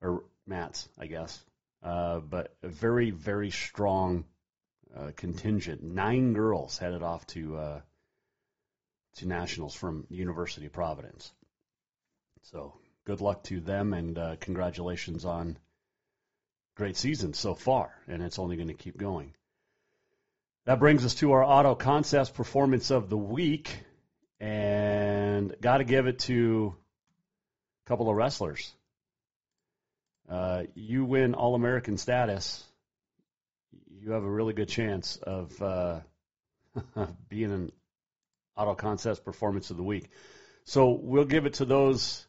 or 0.00 0.24
mats, 0.46 0.88
I 0.98 1.06
guess. 1.06 1.42
Uh, 1.82 2.20
but 2.20 2.54
a 2.62 2.68
very 2.68 3.10
very 3.10 3.50
strong 3.50 4.24
uh, 4.96 5.10
contingent. 5.16 5.82
Nine 5.82 6.32
girls 6.32 6.78
headed 6.78 7.02
off 7.02 7.26
to 7.28 7.56
uh, 7.56 7.80
to 9.16 9.26
nationals 9.26 9.74
from 9.74 10.06
University 10.08 10.66
of 10.66 10.72
Providence. 10.72 11.32
So 12.42 12.74
good 13.04 13.20
luck 13.20 13.42
to 13.44 13.60
them, 13.60 13.92
and 13.94 14.16
uh, 14.16 14.36
congratulations 14.40 15.24
on 15.24 15.58
great 16.76 16.96
season 16.96 17.34
so 17.34 17.54
far, 17.54 17.92
and 18.06 18.22
it's 18.22 18.38
only 18.38 18.56
going 18.56 18.68
to 18.68 18.74
keep 18.74 18.96
going. 18.96 19.34
That 20.70 20.78
brings 20.78 21.04
us 21.04 21.16
to 21.16 21.32
our 21.32 21.42
Auto 21.42 21.74
Concepts 21.74 22.30
Performance 22.30 22.92
of 22.92 23.10
the 23.10 23.16
Week, 23.16 23.76
and 24.38 25.52
got 25.60 25.78
to 25.78 25.84
give 25.84 26.06
it 26.06 26.20
to 26.20 26.76
a 27.84 27.88
couple 27.88 28.08
of 28.08 28.14
wrestlers. 28.14 28.72
Uh, 30.28 30.62
you 30.76 31.04
win 31.04 31.34
All 31.34 31.56
American 31.56 31.98
status, 31.98 32.62
you 34.00 34.12
have 34.12 34.22
a 34.22 34.30
really 34.30 34.52
good 34.52 34.68
chance 34.68 35.16
of 35.16 35.60
uh, 35.60 36.00
being 37.28 37.50
an 37.50 37.72
Auto 38.56 38.76
Concepts 38.76 39.18
Performance 39.18 39.72
of 39.72 39.76
the 39.76 39.82
Week. 39.82 40.08
So 40.66 40.90
we'll 40.90 41.24
give 41.24 41.46
it 41.46 41.54
to 41.54 41.64
those 41.64 42.24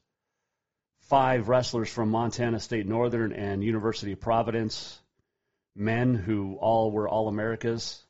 five 1.02 1.48
wrestlers 1.48 1.92
from 1.92 2.10
Montana 2.10 2.60
State 2.60 2.88
Northern 2.88 3.34
and 3.34 3.64
University 3.64 4.14
of 4.14 4.20
Providence, 4.20 5.00
men 5.76 6.16
who 6.16 6.56
all 6.56 6.90
were 6.92 7.08
All 7.08 7.28
Americas. 7.28 8.04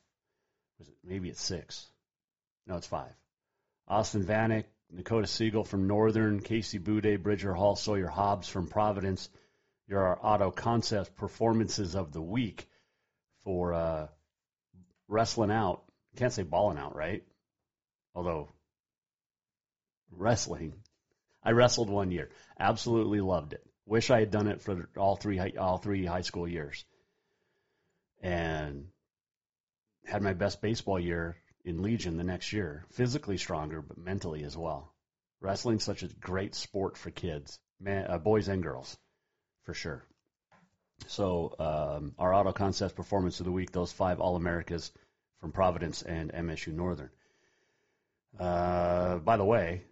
Was 0.82 0.88
it 0.88 0.96
maybe 1.04 1.28
it's 1.28 1.40
six? 1.40 1.86
No, 2.66 2.76
it's 2.76 2.88
five. 2.88 3.12
Austin 3.86 4.24
Vanek, 4.24 4.64
Dakota 4.92 5.28
Siegel 5.28 5.62
from 5.62 5.86
Northern, 5.86 6.40
Casey 6.40 6.78
Boudet, 6.78 7.22
Bridger 7.22 7.54
Hall, 7.54 7.76
Sawyer 7.76 8.08
Hobbs 8.08 8.48
from 8.48 8.66
Providence. 8.66 9.28
You're 9.86 10.04
our 10.04 10.18
Auto 10.20 10.50
Concepts 10.50 11.08
Performances 11.10 11.94
of 11.94 12.12
the 12.12 12.20
Week 12.20 12.68
for 13.44 13.74
uh, 13.74 14.08
wrestling 15.06 15.52
out. 15.52 15.84
Can't 16.16 16.32
say 16.32 16.42
balling 16.42 16.78
out, 16.78 16.96
right? 16.96 17.22
Although 18.16 18.48
wrestling 20.10 20.74
I 21.44 21.52
wrestled 21.52 21.90
one 21.90 22.10
year. 22.10 22.30
Absolutely 22.58 23.20
loved 23.20 23.52
it. 23.52 23.64
Wish 23.86 24.10
I 24.10 24.18
had 24.18 24.32
done 24.32 24.48
it 24.48 24.62
for 24.62 24.88
all 24.96 25.14
three 25.14 25.38
all 25.56 25.78
three 25.78 26.04
high 26.04 26.22
school 26.22 26.48
years. 26.48 26.84
And 28.20 28.88
had 30.04 30.22
my 30.22 30.32
best 30.32 30.60
baseball 30.60 30.98
year 30.98 31.36
in 31.64 31.82
Legion 31.82 32.16
the 32.16 32.24
next 32.24 32.52
year. 32.52 32.84
Physically 32.90 33.38
stronger, 33.38 33.80
but 33.80 33.98
mentally 33.98 34.44
as 34.44 34.56
well. 34.56 34.92
Wrestling's 35.40 35.84
such 35.84 36.02
a 36.02 36.08
great 36.08 36.54
sport 36.54 36.96
for 36.96 37.10
kids, 37.10 37.58
man, 37.80 38.06
uh, 38.08 38.18
boys 38.18 38.48
and 38.48 38.62
girls, 38.62 38.96
for 39.64 39.74
sure. 39.74 40.04
So 41.08 41.54
um, 41.58 42.14
our 42.18 42.32
Auto 42.32 42.52
Concepts 42.52 42.94
Performance 42.94 43.40
of 43.40 43.46
the 43.46 43.52
Week, 43.52 43.72
those 43.72 43.92
five 43.92 44.20
All 44.20 44.36
Americas 44.36 44.92
from 45.40 45.50
Providence 45.50 46.02
and 46.02 46.32
MSU 46.32 46.72
Northern. 46.72 47.10
Uh, 48.38 49.18
by 49.18 49.36
the 49.36 49.44
way, 49.44 49.82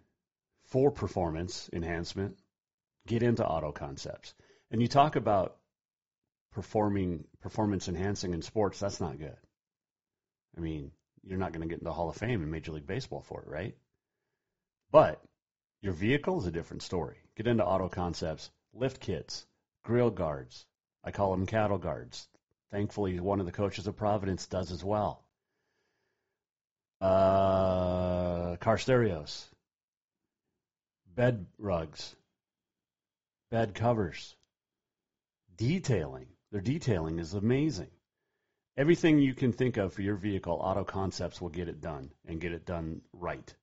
for 0.67 0.89
performance 0.89 1.69
enhancement, 1.73 2.37
get 3.07 3.23
into 3.23 3.45
auto 3.45 3.71
concepts. 3.71 4.33
And 4.71 4.81
you 4.81 4.87
talk 4.87 5.17
about 5.17 5.57
performing 6.53 7.25
performance 7.41 7.89
enhancing 7.89 8.33
in 8.33 8.41
sports, 8.41 8.79
that's 8.79 9.01
not 9.01 9.19
good. 9.19 9.35
I 10.57 10.59
mean, 10.59 10.91
you're 11.23 11.37
not 11.37 11.53
going 11.53 11.61
to 11.61 11.67
get 11.67 11.79
into 11.79 11.85
the 11.85 11.93
Hall 11.93 12.09
of 12.09 12.17
Fame 12.17 12.41
in 12.41 12.51
Major 12.51 12.71
League 12.71 12.87
Baseball 12.87 13.21
for 13.21 13.41
it, 13.41 13.47
right? 13.47 13.75
But 14.91 15.23
your 15.81 15.93
vehicle 15.93 16.39
is 16.39 16.47
a 16.47 16.51
different 16.51 16.83
story. 16.83 17.17
Get 17.35 17.47
into 17.47 17.65
auto 17.65 17.89
concepts, 17.89 18.51
lift 18.73 18.99
kits, 18.99 19.45
grill 19.83 20.09
guards. 20.09 20.65
I 21.03 21.11
call 21.11 21.31
them 21.31 21.45
cattle 21.45 21.77
guards. 21.77 22.27
Thankfully, 22.71 23.19
one 23.19 23.39
of 23.39 23.45
the 23.45 23.51
coaches 23.51 23.87
of 23.87 23.95
Providence 23.95 24.47
does 24.47 24.71
as 24.71 24.83
well. 24.83 25.23
Uh, 26.99 28.57
car 28.57 28.77
stereos, 28.77 29.49
bed 31.15 31.47
rugs, 31.57 32.15
bed 33.49 33.73
covers, 33.73 34.35
detailing. 35.57 36.27
Their 36.51 36.61
detailing 36.61 37.17
is 37.17 37.33
amazing. 37.33 37.89
Everything 38.81 39.19
you 39.19 39.35
can 39.35 39.53
think 39.53 39.77
of 39.77 39.93
for 39.93 40.01
your 40.01 40.15
vehicle, 40.15 40.53
Auto 40.59 40.83
Concepts 40.83 41.39
will 41.39 41.49
get 41.49 41.67
it 41.67 41.81
done 41.81 42.09
and 42.27 42.41
get 42.41 42.51
it 42.51 42.65
done 42.65 43.01
right 43.13 43.53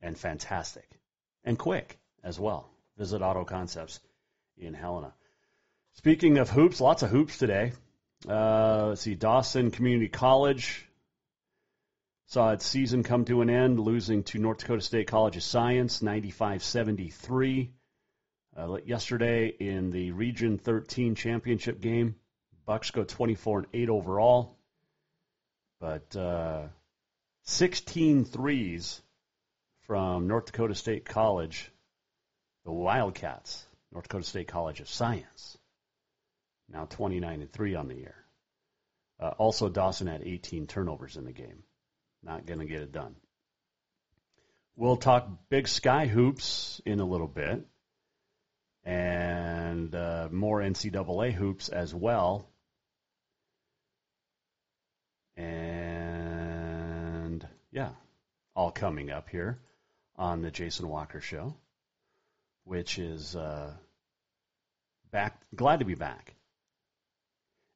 and 0.00 0.18
fantastic 0.18 0.98
and 1.44 1.56
quick 1.56 1.96
as 2.24 2.40
well. 2.40 2.68
Visit 2.98 3.22
Auto 3.22 3.44
Concepts 3.44 4.00
in 4.58 4.74
Helena. 4.74 5.14
Speaking 5.92 6.38
of 6.38 6.50
hoops, 6.50 6.80
lots 6.80 7.04
of 7.04 7.10
hoops 7.10 7.38
today. 7.38 7.70
Uh, 8.28 8.86
let's 8.88 9.02
see, 9.02 9.14
Dawson 9.14 9.70
Community 9.70 10.08
College 10.08 10.88
saw 12.26 12.50
its 12.50 12.66
season 12.66 13.04
come 13.04 13.24
to 13.26 13.42
an 13.42 13.48
end, 13.48 13.78
losing 13.78 14.24
to 14.24 14.38
North 14.38 14.58
Dakota 14.58 14.82
State 14.82 15.06
College 15.06 15.36
of 15.36 15.44
Science 15.44 16.02
95 16.02 16.64
73. 16.64 17.70
Uh, 18.56 18.78
yesterday 18.84 19.46
in 19.46 19.92
the 19.92 20.10
Region 20.10 20.58
13 20.58 21.14
championship 21.14 21.80
game, 21.80 22.16
Bucks 22.64 22.90
go 22.90 23.04
24 23.04 23.58
and 23.58 23.68
8 23.72 23.88
overall, 23.88 24.56
but 25.80 26.14
uh, 26.16 26.68
16 27.44 28.24
threes 28.24 29.02
from 29.86 30.28
North 30.28 30.46
Dakota 30.46 30.74
State 30.74 31.04
College, 31.04 31.70
the 32.64 32.72
Wildcats, 32.72 33.66
North 33.92 34.04
Dakota 34.04 34.24
State 34.24 34.48
College 34.48 34.80
of 34.80 34.88
Science, 34.88 35.58
now 36.68 36.84
29 36.84 37.40
and 37.40 37.52
3 37.52 37.74
on 37.74 37.88
the 37.88 37.96
year. 37.96 38.14
Uh, 39.18 39.30
also, 39.38 39.68
Dawson 39.68 40.06
had 40.06 40.22
18 40.22 40.66
turnovers 40.66 41.16
in 41.16 41.24
the 41.24 41.32
game. 41.32 41.62
Not 42.22 42.46
going 42.46 42.60
to 42.60 42.66
get 42.66 42.82
it 42.82 42.92
done. 42.92 43.16
We'll 44.76 44.96
talk 44.96 45.28
Big 45.48 45.68
Sky 45.68 46.06
hoops 46.06 46.80
in 46.86 47.00
a 47.00 47.04
little 47.04 47.28
bit 47.28 47.66
and 48.84 49.94
uh, 49.94 50.28
more 50.30 50.60
NCAA 50.60 51.32
hoops 51.32 51.68
as 51.68 51.94
well. 51.94 52.48
And 57.32 57.46
yeah, 57.70 57.90
all 58.54 58.70
coming 58.70 59.10
up 59.10 59.28
here 59.28 59.58
on 60.16 60.42
the 60.42 60.50
Jason 60.50 60.88
Walker 60.88 61.20
Show, 61.20 61.54
which 62.64 62.98
is 62.98 63.34
uh, 63.36 63.72
back. 65.10 65.40
Glad 65.54 65.80
to 65.80 65.84
be 65.84 65.94
back. 65.94 66.34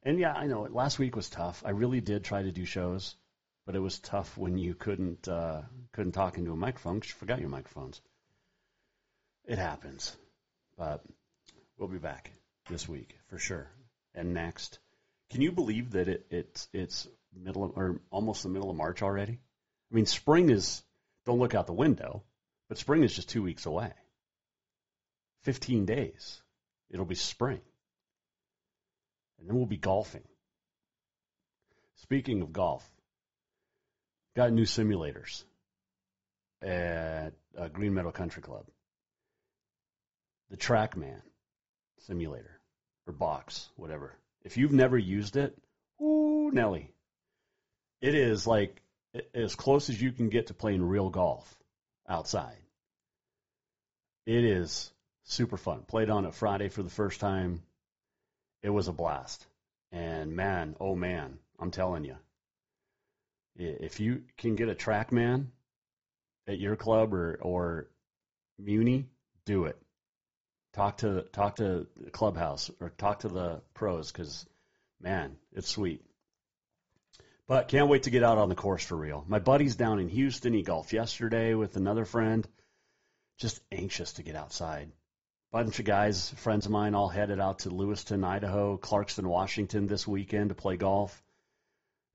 And 0.03 0.19
yeah, 0.19 0.33
I 0.33 0.47
know 0.47 0.61
last 0.63 0.99
week 0.99 1.15
was 1.15 1.29
tough. 1.29 1.63
I 1.65 1.71
really 1.71 2.01
did 2.01 2.23
try 2.23 2.41
to 2.43 2.51
do 2.51 2.65
shows, 2.65 3.15
but 3.65 3.75
it 3.75 3.79
was 3.79 3.99
tough 3.99 4.37
when 4.37 4.57
you 4.57 4.73
couldn't 4.73 5.27
uh, 5.27 5.63
couldn't 5.91 6.13
talk 6.13 6.37
into 6.37 6.53
a 6.53 6.55
microphone 6.55 6.95
because 6.95 7.09
you 7.09 7.15
forgot 7.15 7.41
your 7.41 7.49
microphones. 7.49 8.01
It 9.45 9.57
happens. 9.57 10.15
But 10.77 11.03
we'll 11.77 11.89
be 11.89 11.97
back 11.97 12.31
this 12.69 12.87
week 12.87 13.17
for 13.29 13.39
sure, 13.39 13.67
and 14.13 14.33
next. 14.33 14.79
Can 15.29 15.41
you 15.41 15.51
believe 15.51 15.91
that 15.91 16.07
it, 16.07 16.25
it's 16.29 16.69
it's 16.71 17.07
middle 17.33 17.63
of, 17.63 17.71
or 17.75 18.01
almost 18.11 18.43
the 18.43 18.49
middle 18.49 18.69
of 18.69 18.75
March 18.75 19.01
already? 19.01 19.39
I 19.91 19.95
mean, 19.95 20.05
spring 20.05 20.49
is 20.49 20.83
don't 21.25 21.39
look 21.39 21.55
out 21.55 21.67
the 21.67 21.73
window, 21.73 22.23
but 22.69 22.77
spring 22.77 23.03
is 23.03 23.15
just 23.15 23.29
two 23.29 23.43
weeks 23.43 23.65
away. 23.65 23.91
Fifteen 25.43 25.85
days, 25.85 26.41
it'll 26.89 27.05
be 27.05 27.15
spring, 27.15 27.61
and 29.39 29.47
then 29.47 29.55
we'll 29.55 29.65
be 29.65 29.77
golfing. 29.77 30.27
Speaking 32.01 32.41
of 32.41 32.53
golf, 32.53 32.87
got 34.35 34.51
new 34.51 34.65
simulators 34.65 35.43
at 36.61 37.33
uh, 37.57 37.67
Green 37.69 37.93
Meadow 37.93 38.11
Country 38.11 38.41
Club 38.41 38.65
the 40.49 40.57
TrackMan 40.57 41.21
simulator 41.99 42.59
or 43.05 43.13
box, 43.13 43.69
whatever. 43.75 44.15
If 44.43 44.57
you've 44.57 44.71
never 44.71 44.97
used 44.97 45.35
it, 45.35 45.57
ooh, 46.01 46.51
Nelly, 46.51 46.93
it 48.01 48.15
is 48.15 48.45
like 48.45 48.81
as 49.33 49.55
close 49.55 49.89
as 49.89 50.01
you 50.01 50.11
can 50.11 50.29
get 50.29 50.47
to 50.47 50.53
playing 50.53 50.83
real 50.83 51.09
golf 51.09 51.57
outside. 52.07 52.57
It 54.25 54.43
is 54.43 54.91
super 55.23 55.57
fun. 55.57 55.83
Played 55.87 56.09
on 56.09 56.25
it 56.25 56.33
Friday 56.33 56.69
for 56.69 56.83
the 56.83 56.89
first 56.89 57.19
time. 57.19 57.61
It 58.61 58.69
was 58.69 58.87
a 58.87 58.93
blast. 58.93 59.45
And 59.91 60.35
man, 60.35 60.75
oh 60.79 60.95
man, 60.95 61.39
I'm 61.59 61.71
telling 61.71 62.03
you, 62.03 62.17
if 63.55 63.99
you 63.99 64.23
can 64.37 64.55
get 64.55 64.69
a 64.69 64.75
TrackMan 64.75 65.47
at 66.47 66.59
your 66.59 66.75
club 66.75 67.13
or, 67.13 67.39
or 67.41 67.87
Muni, 68.59 69.05
do 69.45 69.65
it 69.65 69.81
talk 70.77 70.97
to 70.97 71.23
talk 71.31 71.55
to 71.55 71.87
the 71.97 72.11
clubhouse 72.11 72.69
or 72.79 72.89
talk 72.89 73.19
to 73.19 73.27
the 73.27 73.61
pros 73.73 74.11
because 74.11 74.45
man, 75.01 75.35
it's 75.53 75.67
sweet. 75.67 76.01
But 77.47 77.69
can't 77.69 77.87
wait 77.87 78.03
to 78.03 78.09
get 78.09 78.23
out 78.23 78.37
on 78.37 78.49
the 78.49 78.55
course 78.55 78.85
for 78.85 78.97
real. 78.97 79.23
My 79.27 79.39
buddy's 79.39 79.77
down 79.77 79.99
in 79.99 80.09
Houston. 80.09 80.53
He 80.53 80.63
golfed 80.63 80.91
yesterday 80.91 81.53
with 81.53 81.77
another 81.77 82.03
friend. 82.03 82.45
Just 83.37 83.61
anxious 83.71 84.13
to 84.13 84.23
get 84.23 84.35
outside. 84.35 84.91
Bunch 85.51 85.79
of 85.79 85.85
guys, 85.85 86.29
friends 86.31 86.65
of 86.65 86.73
mine, 86.73 86.93
all 86.93 87.07
headed 87.07 87.39
out 87.39 87.59
to 87.59 87.69
Lewiston, 87.69 88.25
Idaho, 88.25 88.77
Clarkston, 88.77 89.25
Washington 89.25 89.87
this 89.87 90.05
weekend 90.05 90.49
to 90.49 90.55
play 90.55 90.75
golf. 90.75 91.23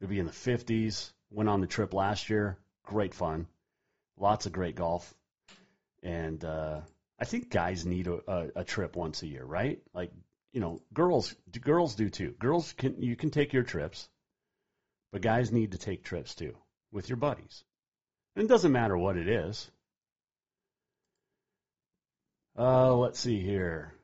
It'll 0.01 0.11
be 0.11 0.18
in 0.18 0.27
the 0.27 0.33
50s. 0.33 1.12
Went 1.31 1.49
on 1.49 1.62
the 1.62 1.66
trip 1.66 1.95
last 1.95 2.29
year. 2.29 2.59
Great 2.85 3.14
fun. 3.14 3.47
Lots 4.18 4.45
of 4.45 4.53
great 4.53 4.75
golf. 4.75 5.14
And 6.03 6.45
uh, 6.45 6.83
I 7.18 7.25
think 7.25 7.49
guys 7.49 7.87
need 7.87 8.07
a, 8.07 8.21
a, 8.31 8.49
a 8.57 8.64
trip 8.64 8.97
once 8.97 9.23
a 9.23 9.27
year, 9.27 9.45
right? 9.45 9.81
Like, 9.95 10.12
you 10.53 10.61
know, 10.61 10.83
girls 10.92 11.35
girls 11.62 11.95
do 11.95 12.11
too. 12.11 12.33
Girls 12.38 12.75
can 12.75 13.01
you 13.01 13.16
can 13.16 13.31
take 13.31 13.55
your 13.55 13.62
trips, 13.62 14.11
but 15.12 15.20
guys 15.20 15.53
need 15.53 15.72
to 15.72 15.79
take 15.79 16.03
trips 16.03 16.35
too 16.35 16.57
with 16.90 17.09
your 17.09 17.16
buddies. 17.16 17.64
And 18.35 18.44
it 18.44 18.48
doesn't 18.48 18.72
matter 18.72 18.96
what 18.96 19.16
it 19.16 19.29
is. 19.29 19.70
Uh, 22.59 22.94
let's 22.96 23.20
see 23.20 23.40
here. 23.40 23.94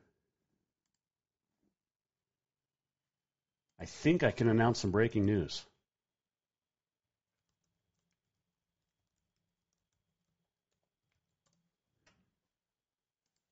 I 3.79 3.85
think 3.85 4.23
I 4.23 4.31
can 4.31 4.49
announce 4.49 4.79
some 4.79 4.91
breaking 4.91 5.25
news. 5.25 5.65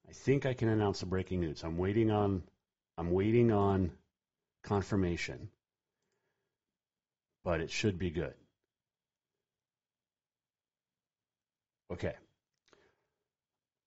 I 0.07 0.13
think 0.13 0.45
I 0.45 0.53
can 0.53 0.69
announce 0.69 0.99
the 0.99 1.05
breaking 1.05 1.39
news. 1.41 1.63
I'm 1.63 1.77
waiting 1.77 2.11
on 2.11 2.43
I'm 2.97 3.11
waiting 3.11 3.51
on 3.51 3.91
confirmation. 4.63 5.49
But 7.47 7.62
it 7.62 7.71
should 7.71 7.97
be 7.97 8.10
good. 8.10 8.33
Okay. 11.93 12.13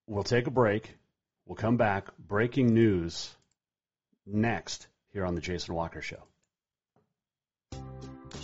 We'll 0.07 0.23
take 0.23 0.47
a 0.47 0.51
break. 0.51 0.95
We'll 1.45 1.57
come 1.57 1.77
back. 1.77 2.07
Breaking 2.19 2.73
news 2.73 3.37
next 4.25 4.87
here 5.13 5.27
on 5.27 5.35
the 5.35 5.43
Jason 5.43 5.75
Walker 5.75 6.01
Show. 6.01 6.23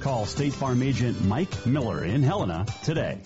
Call 0.00 0.24
State 0.24 0.54
Farm 0.54 0.82
agent 0.82 1.22
Mike 1.26 1.66
Miller 1.66 2.04
in 2.04 2.22
Helena 2.22 2.64
today. 2.82 3.18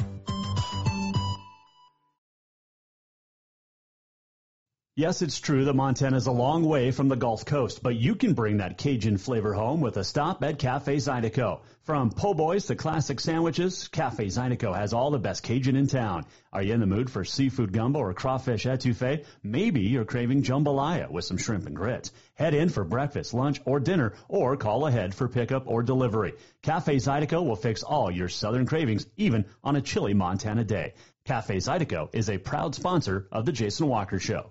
Yes, 4.97 5.23
it's 5.23 5.41
true 5.41 5.65
that 5.65 5.75
Montana 5.75 6.17
is 6.17 6.29
a 6.29 6.33
long 6.33 6.65
way 6.65 6.93
from 6.93 7.09
the 7.09 7.17
Gulf 7.17 7.45
Coast, 7.45 7.83
but 7.83 7.97
you 7.97 8.15
can 8.15 8.35
bring 8.35 8.59
that 8.59 8.79
Cajun 8.79 9.19
flavor 9.19 9.53
home 9.53 9.81
with 9.81 9.97
a 9.97 10.05
stop 10.05 10.45
at 10.45 10.61
Cafe 10.61 10.97
Zydeco. 10.97 11.63
From 11.83 12.11
po' 12.11 12.33
boys 12.33 12.67
to 12.67 12.77
classic 12.77 13.19
sandwiches, 13.19 13.89
Cafe 13.89 14.27
Zydeco 14.27 14.73
has 14.73 14.93
all 14.93 15.11
the 15.11 15.19
best 15.19 15.43
Cajun 15.43 15.75
in 15.75 15.89
town. 15.89 16.27
Are 16.53 16.63
you 16.63 16.75
in 16.75 16.81
the 16.81 16.87
mood 16.87 17.11
for 17.11 17.25
seafood 17.25 17.73
gumbo 17.73 17.99
or 17.99 18.15
crawfish 18.15 18.67
etouffee? 18.67 19.25
Maybe 19.43 19.81
you're 19.81 20.05
craving 20.05 20.45
jambalaya 20.45 21.11
with 21.11 21.25
some 21.25 21.39
shrimp 21.39 21.67
and 21.67 21.75
grits. 21.75 22.13
Head 22.35 22.53
in 22.55 22.69
for 22.69 22.83
breakfast, 22.83 23.33
lunch, 23.33 23.61
or 23.65 23.79
dinner, 23.79 24.15
or 24.29 24.57
call 24.57 24.87
ahead 24.87 25.15
for 25.15 25.29
pickup 25.29 25.69
or 25.69 25.85
delivery. 25.85 26.35
Cafe 26.63 26.97
Zydeco 26.97 27.45
will 27.45 27.55
fix 27.55 27.85
all 27.85 28.11
your 28.11 28.29
southern 28.29 28.67
cravings, 28.67 29.07
even 29.17 29.45
on 29.63 29.77
a 29.77 29.81
chilly 29.81 30.15
Montana 30.15 30.65
day. 30.65 30.95
Cafe 31.25 31.59
Zydeco 31.59 32.09
is 32.13 32.29
a 32.29 32.39
proud 32.39 32.75
sponsor 32.75 33.29
of 33.31 33.47
the 33.47 33.53
Jason 33.53 33.87
Walker 33.87 34.19
Show. 34.19 34.51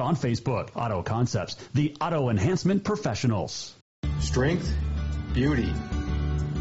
on 0.00 0.16
Facebook. 0.16 0.70
Auto 0.74 1.02
Concepts, 1.02 1.56
the 1.74 1.96
auto 2.00 2.30
enhancement 2.30 2.84
professionals. 2.84 3.74
Strength, 4.20 4.72
beauty, 5.34 5.72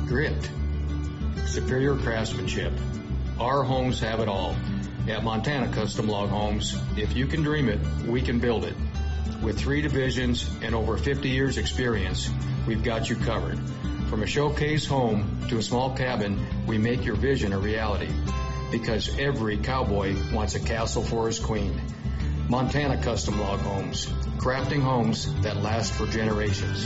grit, 0.08 0.50
superior 1.46 1.96
craftsmanship. 1.96 2.74
Our 3.40 3.64
homes 3.64 4.00
have 4.02 4.20
it 4.20 4.28
all. 4.28 4.56
At 5.08 5.24
Montana 5.24 5.72
Custom 5.74 6.08
Log 6.08 6.30
Homes, 6.30 6.78
if 6.96 7.16
you 7.16 7.26
can 7.26 7.42
dream 7.42 7.70
it, 7.70 7.80
we 8.06 8.22
can 8.22 8.40
build 8.40 8.66
it. 8.66 8.76
With 9.42 9.58
three 9.58 9.82
divisions 9.82 10.48
and 10.62 10.76
over 10.76 10.98
50 10.98 11.30
years 11.30 11.58
experience, 11.58 12.30
we've 12.68 12.84
got 12.84 13.10
you 13.10 13.16
covered. 13.16 13.60
From 14.10 14.22
a 14.22 14.28
showcase 14.28 14.86
home 14.86 15.48
to 15.50 15.58
a 15.58 15.64
small 15.64 15.96
cabin, 15.96 16.46
we 16.68 16.78
make 16.78 17.04
your 17.06 17.16
vision 17.16 17.52
a 17.54 17.58
reality. 17.58 18.12
Because 18.72 19.18
every 19.18 19.58
cowboy 19.58 20.16
wants 20.32 20.56
a 20.56 20.60
castle 20.60 21.04
for 21.04 21.28
his 21.28 21.40
queen. 21.40 21.82
Montana 22.52 23.02
Custom 23.02 23.40
Log 23.40 23.62
Homes, 23.62 24.08
crafting 24.36 24.82
homes 24.82 25.34
that 25.36 25.56
last 25.64 25.94
for 25.94 26.06
generations. 26.08 26.86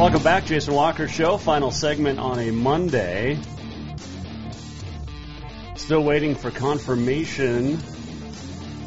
Welcome 0.00 0.22
back, 0.22 0.46
Jason 0.46 0.72
Walker 0.72 1.08
Show. 1.08 1.36
Final 1.36 1.70
segment 1.70 2.18
on 2.18 2.38
a 2.38 2.50
Monday. 2.50 3.38
Still 5.74 6.02
waiting 6.02 6.34
for 6.34 6.50
confirmation 6.50 7.78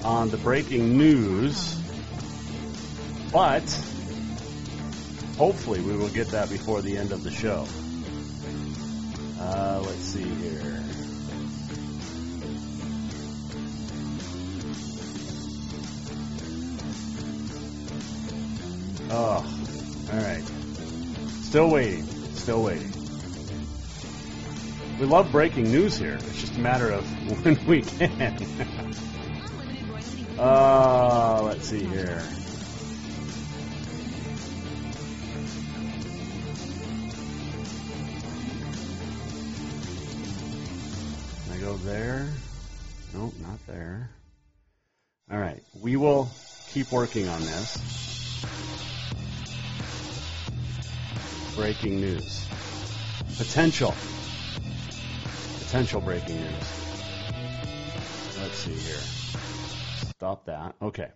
on 0.04 0.32
the 0.32 0.38
breaking 0.38 0.98
news, 0.98 1.76
but 3.32 3.62
hopefully 5.38 5.82
we 5.82 5.96
will 5.96 6.10
get 6.10 6.30
that 6.30 6.50
before 6.50 6.82
the 6.82 6.98
end 6.98 7.12
of 7.12 7.24
the 7.24 7.30
show. 7.30 7.68
Uh, 9.40 9.84
let's 9.86 10.00
see 10.00 10.24
here. 10.24 10.84
Oh, 19.12 19.46
all 20.12 20.20
right. 20.20 20.63
Still 21.54 21.70
waiting. 21.70 22.08
Still 22.34 22.64
waiting. 22.64 22.92
We 25.00 25.06
love 25.06 25.32
breaking 25.32 25.66
news 25.66 26.00
here. 26.00 26.16
It's 26.16 26.42
just 26.42 26.58
a 26.58 26.60
matter 26.60 26.90
of 26.90 27.06
when 27.46 27.64
we 27.68 27.84
can. 27.84 28.36
uh, 30.40 31.44
let's 31.44 31.68
see 31.68 31.84
here. 31.84 32.24
Can 41.44 41.54
I 41.54 41.58
go 41.60 41.78
there? 41.78 42.34
Nope, 43.14 43.36
not 43.40 43.60
there. 43.68 44.10
All 45.32 45.38
right. 45.38 45.62
We 45.80 45.98
will 45.98 46.32
keep 46.72 46.92
working 46.92 47.28
on 47.28 47.42
this. 47.42 48.13
Breaking 51.56 52.02
news. 52.02 52.48
Potential. 53.38 53.94
Potential 55.60 56.02
breaking 56.02 56.38
news. 56.38 56.84
Let's 58.40 58.56
see 58.56 58.74
here. 58.74 59.02
Stop 60.16 60.46
that. 60.46 60.76
Okay. 60.82 61.10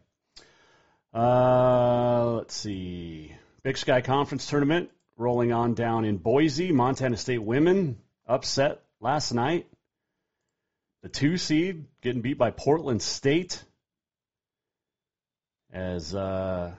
Uh, 1.13 2.33
let's 2.33 2.55
see. 2.55 3.35
Big 3.63 3.77
Sky 3.77 4.01
Conference 4.01 4.47
Tournament 4.47 4.89
rolling 5.17 5.51
on 5.51 5.73
down 5.73 6.05
in 6.05 6.17
Boise. 6.17 6.71
Montana 6.71 7.17
State 7.17 7.41
women 7.41 7.97
upset 8.27 8.81
last 8.99 9.33
night. 9.33 9.67
The 11.03 11.09
two 11.09 11.37
seed 11.37 11.85
getting 12.01 12.21
beat 12.21 12.37
by 12.37 12.51
Portland 12.51 13.01
State 13.01 13.63
as 15.71 16.13
uh, 16.15 16.73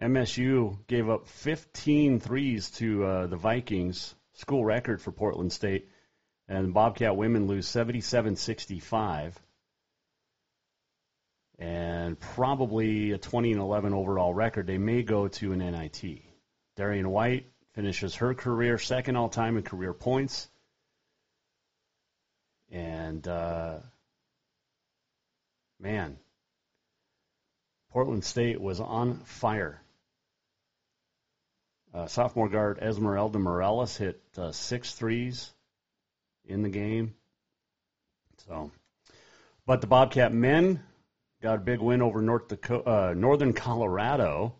MSU 0.00 0.78
gave 0.86 1.08
up 1.08 1.26
15 1.26 2.20
threes 2.20 2.70
to 2.72 3.04
uh, 3.04 3.26
the 3.26 3.36
Vikings. 3.36 4.14
school 4.34 4.64
record 4.64 5.00
for 5.02 5.10
Portland 5.10 5.52
State. 5.52 5.88
And 6.46 6.72
Bobcat 6.72 7.16
women 7.16 7.46
lose 7.46 7.66
77 7.66 8.36
65. 8.36 9.38
And 11.58 12.18
probably 12.18 13.10
a 13.10 13.18
20 13.18 13.52
and 13.52 13.60
11 13.60 13.92
overall 13.92 14.32
record. 14.32 14.68
They 14.68 14.78
may 14.78 15.02
go 15.02 15.26
to 15.26 15.52
an 15.52 15.58
NIT. 15.58 16.22
Darian 16.76 17.10
White 17.10 17.46
finishes 17.74 18.14
her 18.16 18.34
career 18.34 18.78
second 18.78 19.16
all 19.16 19.28
time 19.28 19.56
in 19.56 19.64
career 19.64 19.92
points. 19.92 20.48
And, 22.70 23.26
uh, 23.26 23.78
man, 25.80 26.18
Portland 27.90 28.24
State 28.24 28.60
was 28.60 28.78
on 28.78 29.18
fire. 29.24 29.82
Uh, 31.94 32.06
sophomore 32.06 32.48
guard 32.48 32.78
Esmeralda 32.80 33.38
Morales 33.38 33.96
hit 33.96 34.22
uh, 34.36 34.52
six 34.52 34.92
threes 34.92 35.52
in 36.44 36.62
the 36.62 36.68
game. 36.68 37.14
So, 38.46 38.70
but 39.66 39.80
the 39.80 39.86
Bobcat 39.86 40.32
men 40.32 40.82
got 41.42 41.56
a 41.56 41.62
big 41.62 41.80
win 41.80 42.02
over 42.02 42.20
North 42.20 42.48
Dakota, 42.48 42.90
uh, 42.90 43.14
Northern 43.16 43.52
Colorado, 43.52 44.54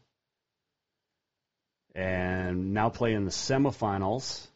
and 1.94 2.72
now 2.72 2.88
play 2.88 3.12
in 3.12 3.24
the 3.24 3.30
semifinals. 3.30 4.46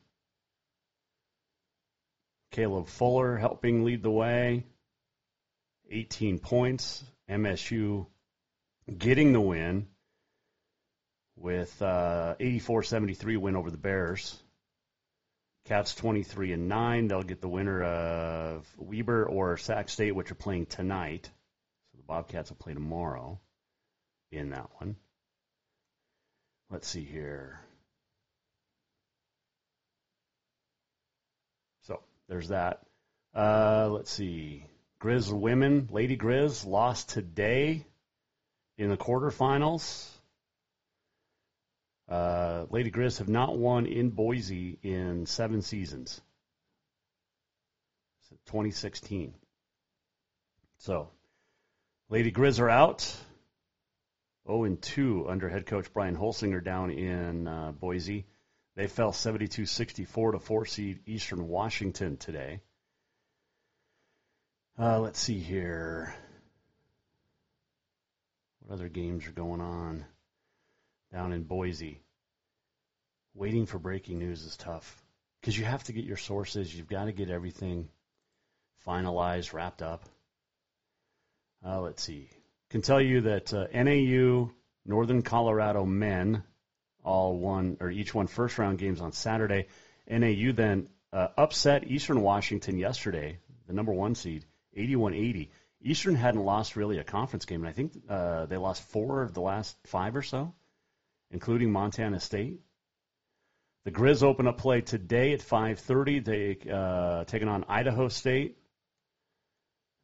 Caleb 2.52 2.88
Fuller 2.88 3.36
helping 3.36 3.84
lead 3.84 4.02
the 4.02 4.10
way, 4.10 4.64
18 5.90 6.38
points. 6.38 7.04
MSU 7.30 8.06
getting 8.98 9.32
the 9.32 9.40
win 9.40 9.86
with 11.42 11.82
uh, 11.82 12.36
84-73 12.40 13.36
win 13.36 13.56
over 13.56 13.70
the 13.70 13.76
Bears. 13.76 14.40
Cats 15.66 15.94
23 15.94 16.52
and 16.52 16.68
9. 16.68 17.08
They'll 17.08 17.22
get 17.22 17.40
the 17.40 17.48
winner 17.48 17.82
of 17.82 18.66
Weber 18.78 19.24
or 19.26 19.56
Sac 19.56 19.88
State, 19.88 20.14
which 20.14 20.30
are 20.30 20.36
playing 20.36 20.66
tonight. 20.66 21.28
So 21.90 21.98
the 21.98 22.04
Bobcats 22.04 22.50
will 22.50 22.56
play 22.56 22.74
tomorrow 22.74 23.40
in 24.30 24.50
that 24.50 24.70
one. 24.78 24.96
Let's 26.70 26.88
see 26.88 27.04
here. 27.04 27.60
So 31.82 32.00
there's 32.28 32.48
that. 32.48 32.82
Uh, 33.34 33.88
let's 33.90 34.10
see. 34.10 34.64
Grizz 35.00 35.32
women, 35.32 35.88
Lady 35.90 36.16
Grizz 36.16 36.64
lost 36.64 37.08
today 37.08 37.84
in 38.78 38.88
the 38.88 38.96
quarterfinals. 38.96 40.08
Uh, 42.08 42.66
Lady 42.70 42.90
Grizz 42.90 43.18
have 43.18 43.28
not 43.28 43.56
won 43.56 43.86
in 43.86 44.10
Boise 44.10 44.78
in 44.82 45.26
seven 45.26 45.62
seasons. 45.62 46.20
2016. 48.46 49.34
So, 50.78 51.10
Lady 52.08 52.32
Grizz 52.32 52.60
are 52.60 52.70
out. 52.70 53.16
0 54.46 54.64
and 54.64 54.82
2 54.82 55.28
under 55.28 55.48
head 55.48 55.66
coach 55.66 55.92
Brian 55.92 56.16
Holsinger 56.16 56.62
down 56.62 56.90
in 56.90 57.46
uh, 57.46 57.72
Boise. 57.72 58.26
They 58.74 58.88
fell 58.88 59.12
72 59.12 59.66
64 59.66 60.32
to 60.32 60.38
4 60.40 60.66
seed 60.66 61.00
Eastern 61.06 61.46
Washington 61.46 62.16
today. 62.16 62.60
Uh, 64.78 64.98
let's 64.98 65.20
see 65.20 65.38
here. 65.38 66.14
What 68.60 68.74
other 68.74 68.88
games 68.88 69.26
are 69.28 69.32
going 69.32 69.60
on 69.60 70.04
down 71.12 71.32
in 71.32 71.42
Boise? 71.42 72.00
Waiting 73.34 73.66
for 73.66 73.78
breaking 73.78 74.18
news 74.18 74.42
is 74.42 74.56
tough 74.56 75.02
because 75.40 75.58
you 75.58 75.64
have 75.64 75.84
to 75.84 75.92
get 75.92 76.04
your 76.04 76.16
sources. 76.16 76.74
You've 76.74 76.88
got 76.88 77.04
to 77.04 77.12
get 77.12 77.30
everything 77.30 77.88
finalized, 78.86 79.52
wrapped 79.52 79.82
up. 79.82 80.04
Uh, 81.64 81.80
let's 81.80 82.02
see. 82.02 82.28
Can 82.70 82.82
tell 82.82 83.00
you 83.00 83.22
that 83.22 83.52
uh, 83.52 83.66
NAU, 83.72 84.50
Northern 84.84 85.22
Colorado 85.22 85.84
men, 85.84 86.42
all 87.04 87.36
won 87.36 87.76
or 87.80 87.90
each 87.90 88.14
won 88.14 88.26
first 88.26 88.58
round 88.58 88.78
games 88.78 89.00
on 89.00 89.12
Saturday. 89.12 89.66
NAU 90.08 90.52
then 90.52 90.88
uh, 91.12 91.28
upset 91.36 91.86
Eastern 91.86 92.22
Washington 92.22 92.78
yesterday, 92.78 93.38
the 93.66 93.72
number 93.72 93.92
one 93.92 94.14
seed, 94.14 94.44
81-80. 94.76 95.48
Eastern 95.82 96.14
hadn't 96.14 96.44
lost 96.44 96.76
really 96.76 96.98
a 96.98 97.04
conference 97.04 97.44
game, 97.44 97.60
and 97.60 97.68
I 97.68 97.72
think 97.72 97.92
uh, 98.08 98.46
they 98.46 98.56
lost 98.56 98.82
four 98.82 99.22
of 99.22 99.34
the 99.34 99.40
last 99.40 99.76
five 99.86 100.14
or 100.14 100.22
so, 100.22 100.54
including 101.32 101.72
Montana 101.72 102.20
State. 102.20 102.60
The 103.84 103.90
Grizz 103.90 104.22
open 104.22 104.46
up 104.46 104.58
play 104.58 104.80
today 104.80 105.32
at 105.32 105.40
5:30. 105.40 106.24
They 106.24 106.70
uh, 106.70 107.24
taking 107.24 107.48
on 107.48 107.64
Idaho 107.68 108.08
State. 108.08 108.58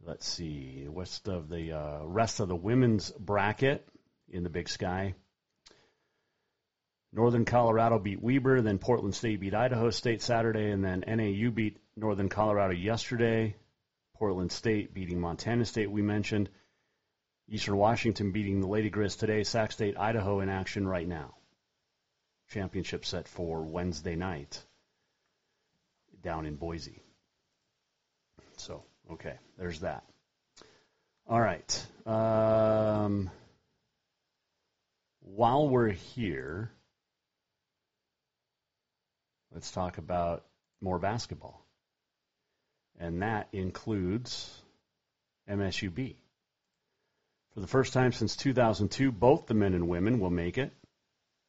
Let's 0.05 0.27
see, 0.27 0.87
west 0.89 1.29
of 1.29 1.49
the 1.49 1.73
uh, 1.73 2.05
rest 2.05 2.41
of 2.41 2.49
the 2.49 2.57
women's 2.57 3.11
bracket 3.13 3.87
in 4.29 4.43
the 4.43 4.51
Big 4.51 4.69
Sky. 4.69 5.15
Northern 7.13 7.45
Colorado 7.45 7.99
beat 7.99 8.23
Weber, 8.23 8.61
then 8.61 8.79
Portland 8.79 9.15
State 9.15 9.41
beat 9.41 9.55
Idaho 9.55 9.91
State 9.91 10.23
Saturday, 10.23 10.71
and 10.71 10.85
then 10.85 11.05
NAU 11.07 11.51
beat 11.51 11.79
Northern 11.97 12.29
Colorado 12.29 12.75
yesterday. 12.75 13.57
Portland 14.17 14.53
State 14.53 14.93
beating 14.93 15.21
Montana 15.21 15.65
State, 15.65 15.91
we 15.91 16.03
mentioned. 16.03 16.51
Eastern 17.49 17.77
Washington 17.77 18.33
beating 18.33 18.61
the 18.61 18.67
Lady 18.67 18.91
Grizz 18.91 19.19
today. 19.19 19.43
Sac 19.45 19.73
State, 19.73 19.99
Idaho 19.99 20.41
in 20.41 20.49
action 20.49 20.87
right 20.87 21.07
now. 21.07 21.35
Championship 22.51 23.05
set 23.05 23.29
for 23.29 23.63
Wednesday 23.63 24.17
night 24.17 24.63
down 26.23 26.47
in 26.47 26.57
Boise. 26.57 27.03
So, 28.57 28.85
okay, 29.13 29.37
there's 29.57 29.81
that. 29.81 30.05
All 31.27 31.41
right. 31.41 31.87
Um, 32.07 33.31
while 35.21 35.69
we're 35.69 35.91
here, 35.91 36.71
let's 39.53 39.71
talk 39.71 39.99
about 39.99 40.45
more 40.81 40.99
basketball 40.99 41.65
and 42.99 43.23
that 43.23 43.49
includes 43.53 44.63
MSUB. 45.49 46.17
For 47.59 47.63
the 47.63 47.67
first 47.67 47.93
time 47.93 48.13
since 48.13 48.37
2002, 48.37 49.11
both 49.11 49.47
the 49.47 49.55
men 49.55 49.75
and 49.75 49.89
women 49.89 50.21
will 50.21 50.31
make 50.31 50.59
it 50.59 50.73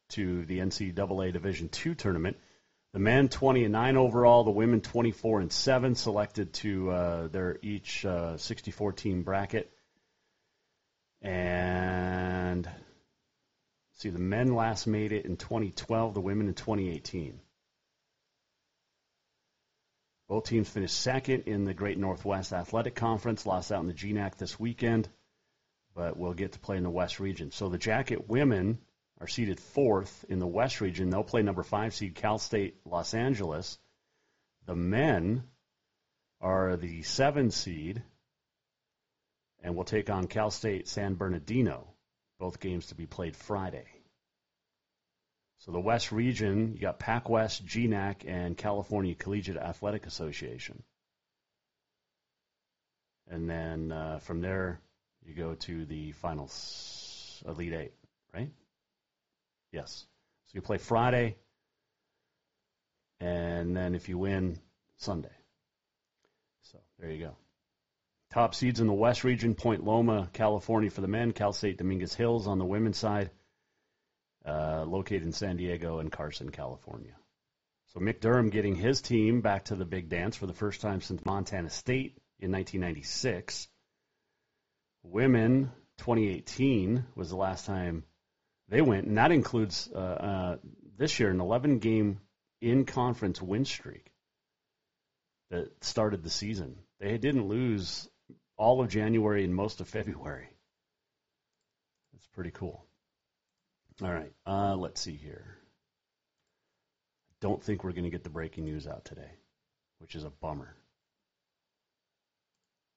to 0.08 0.44
the 0.44 0.58
NCAA 0.58 1.32
Division 1.32 1.70
II 1.86 1.94
tournament. 1.94 2.36
The 2.92 2.98
men 2.98 3.28
20 3.28 3.62
and 3.62 3.72
9 3.72 3.96
overall, 3.96 4.42
the 4.42 4.50
women 4.50 4.80
24 4.80 5.38
and 5.42 5.52
7, 5.52 5.94
selected 5.94 6.52
to 6.54 6.90
uh, 6.90 7.28
their 7.28 7.60
each 7.62 8.04
uh, 8.04 8.36
64 8.38 8.94
team 8.94 9.22
bracket. 9.22 9.70
And 11.22 12.68
see, 13.98 14.10
the 14.10 14.18
men 14.18 14.52
last 14.56 14.88
made 14.88 15.12
it 15.12 15.26
in 15.26 15.36
2012, 15.36 16.14
the 16.14 16.20
women 16.20 16.48
in 16.48 16.54
2018. 16.54 17.38
Both 20.26 20.48
teams 20.48 20.68
finished 20.68 20.98
second 20.98 21.44
in 21.46 21.66
the 21.66 21.74
Great 21.74 21.98
Northwest 21.98 22.52
Athletic 22.52 22.96
Conference, 22.96 23.46
lost 23.46 23.70
out 23.70 23.82
in 23.82 23.86
the 23.86 23.94
GNAC 23.94 24.38
this 24.38 24.58
weekend, 24.58 25.08
but 25.94 26.16
will 26.16 26.34
get 26.34 26.52
to 26.52 26.58
play 26.58 26.76
in 26.76 26.82
the 26.82 26.90
West 26.90 27.20
region. 27.20 27.50
So 27.50 27.68
the 27.68 27.78
Jacket 27.78 28.28
women 28.28 28.78
are 29.20 29.26
seeded 29.26 29.60
fourth 29.60 30.24
in 30.28 30.38
the 30.38 30.46
West 30.46 30.80
region. 30.80 31.10
They'll 31.10 31.22
play 31.22 31.42
number 31.42 31.62
five 31.62 31.94
seed 31.94 32.14
Cal 32.14 32.38
State 32.38 32.76
Los 32.84 33.14
Angeles. 33.14 33.78
The 34.66 34.76
men 34.76 35.44
are 36.40 36.76
the 36.76 37.02
seven 37.02 37.50
seed 37.50 38.02
and 39.62 39.76
will 39.76 39.84
take 39.84 40.08
on 40.08 40.26
Cal 40.26 40.50
State 40.50 40.88
San 40.88 41.14
Bernardino. 41.14 41.88
Both 42.38 42.60
games 42.60 42.86
to 42.86 42.94
be 42.94 43.06
played 43.06 43.36
Friday. 43.36 43.86
So 45.58 45.72
the 45.72 45.80
West 45.80 46.10
region, 46.10 46.72
you 46.74 46.80
got 46.80 46.98
Pac 46.98 47.28
West, 47.28 47.66
GNAC, 47.66 48.26
and 48.26 48.56
California 48.56 49.14
Collegiate 49.14 49.58
Athletic 49.58 50.06
Association. 50.06 50.82
And 53.28 53.48
then 53.48 53.92
uh, 53.92 54.20
from 54.20 54.40
there, 54.40 54.80
you 55.26 55.34
go 55.34 55.54
to 55.54 55.84
the 55.84 56.12
finals, 56.12 57.42
Elite 57.46 57.72
Eight, 57.72 57.94
right? 58.34 58.50
Yes. 59.72 60.06
So 60.46 60.52
you 60.54 60.62
play 60.62 60.78
Friday, 60.78 61.36
and 63.20 63.76
then 63.76 63.94
if 63.94 64.08
you 64.08 64.18
win, 64.18 64.58
Sunday. 64.96 65.28
So 66.62 66.78
there 66.98 67.10
you 67.10 67.24
go. 67.24 67.36
Top 68.32 68.54
seeds 68.54 68.80
in 68.80 68.86
the 68.86 68.92
West 68.92 69.24
region 69.24 69.54
Point 69.54 69.84
Loma, 69.84 70.28
California 70.32 70.90
for 70.90 71.00
the 71.00 71.08
men, 71.08 71.32
Cal 71.32 71.52
State 71.52 71.78
Dominguez 71.78 72.14
Hills 72.14 72.46
on 72.46 72.58
the 72.58 72.64
women's 72.64 72.98
side, 72.98 73.30
uh, 74.46 74.84
located 74.86 75.22
in 75.24 75.32
San 75.32 75.56
Diego 75.56 75.98
and 75.98 76.12
Carson, 76.12 76.50
California. 76.50 77.14
So 77.92 77.98
Mick 77.98 78.20
Durham 78.20 78.50
getting 78.50 78.76
his 78.76 79.02
team 79.02 79.40
back 79.40 79.64
to 79.64 79.74
the 79.74 79.84
big 79.84 80.08
dance 80.08 80.36
for 80.36 80.46
the 80.46 80.52
first 80.52 80.80
time 80.80 81.00
since 81.00 81.24
Montana 81.24 81.70
State 81.70 82.16
in 82.38 82.52
1996. 82.52 83.66
Women 85.02 85.72
2018 85.98 87.04
was 87.14 87.30
the 87.30 87.36
last 87.36 87.66
time 87.66 88.04
they 88.68 88.80
went, 88.80 89.06
and 89.06 89.18
that 89.18 89.32
includes 89.32 89.88
uh, 89.94 89.98
uh, 89.98 90.56
this 90.96 91.18
year 91.18 91.30
an 91.30 91.40
11 91.40 91.78
game 91.78 92.20
in 92.60 92.84
conference 92.84 93.40
win 93.40 93.64
streak 93.64 94.06
that 95.50 95.68
started 95.82 96.22
the 96.22 96.30
season. 96.30 96.76
They 97.00 97.18
didn't 97.18 97.48
lose 97.48 98.08
all 98.56 98.80
of 98.80 98.88
January 98.88 99.44
and 99.44 99.54
most 99.54 99.80
of 99.80 99.88
February. 99.88 100.48
That's 102.12 102.26
pretty 102.28 102.50
cool. 102.50 102.84
All 104.02 104.12
right, 104.12 104.32
uh, 104.46 104.76
let's 104.76 105.00
see 105.00 105.16
here. 105.16 105.58
I 107.30 107.34
don't 107.40 107.62
think 107.62 107.82
we're 107.82 107.92
going 107.92 108.04
to 108.04 108.10
get 108.10 108.24
the 108.24 108.30
breaking 108.30 108.64
news 108.64 108.86
out 108.86 109.04
today, 109.04 109.30
which 109.98 110.14
is 110.14 110.24
a 110.24 110.30
bummer. 110.30 110.74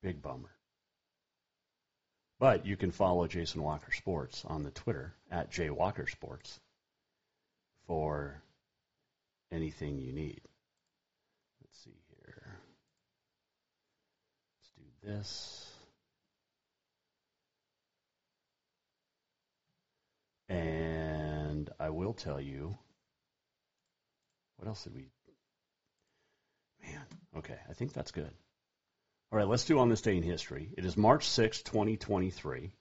Big 0.01 0.21
bummer. 0.21 0.51
But 2.43 2.65
you 2.65 2.75
can 2.75 2.91
follow 2.91 3.25
Jason 3.25 3.63
Walker 3.63 3.93
Sports 3.93 4.43
on 4.45 4.63
the 4.63 4.71
Twitter 4.71 5.13
at 5.31 5.49
jwalkersports 5.49 6.59
for 7.87 8.43
anything 9.49 9.97
you 9.97 10.11
need. 10.11 10.41
Let's 11.61 11.81
see 11.85 11.95
here. 12.09 12.57
Let's 14.59 14.71
do 14.75 15.07
this. 15.07 15.71
And 20.49 21.69
I 21.79 21.91
will 21.91 22.13
tell 22.13 22.41
you 22.41 22.77
what 24.57 24.67
else 24.67 24.83
did 24.83 24.95
we 24.95 25.05
Man, 26.81 27.05
okay, 27.37 27.59
I 27.69 27.73
think 27.73 27.93
that's 27.93 28.11
good. 28.11 28.33
All 29.33 29.39
right, 29.39 29.47
let's 29.47 29.65
do 29.65 29.79
on 29.79 29.89
this 29.89 30.03
day 30.03 30.15
in 30.15 30.21
history. 30.21 30.69
It 30.77 30.85
is 30.85 30.95
March 30.95 31.27
6, 31.27 31.63
2023. 31.63 32.71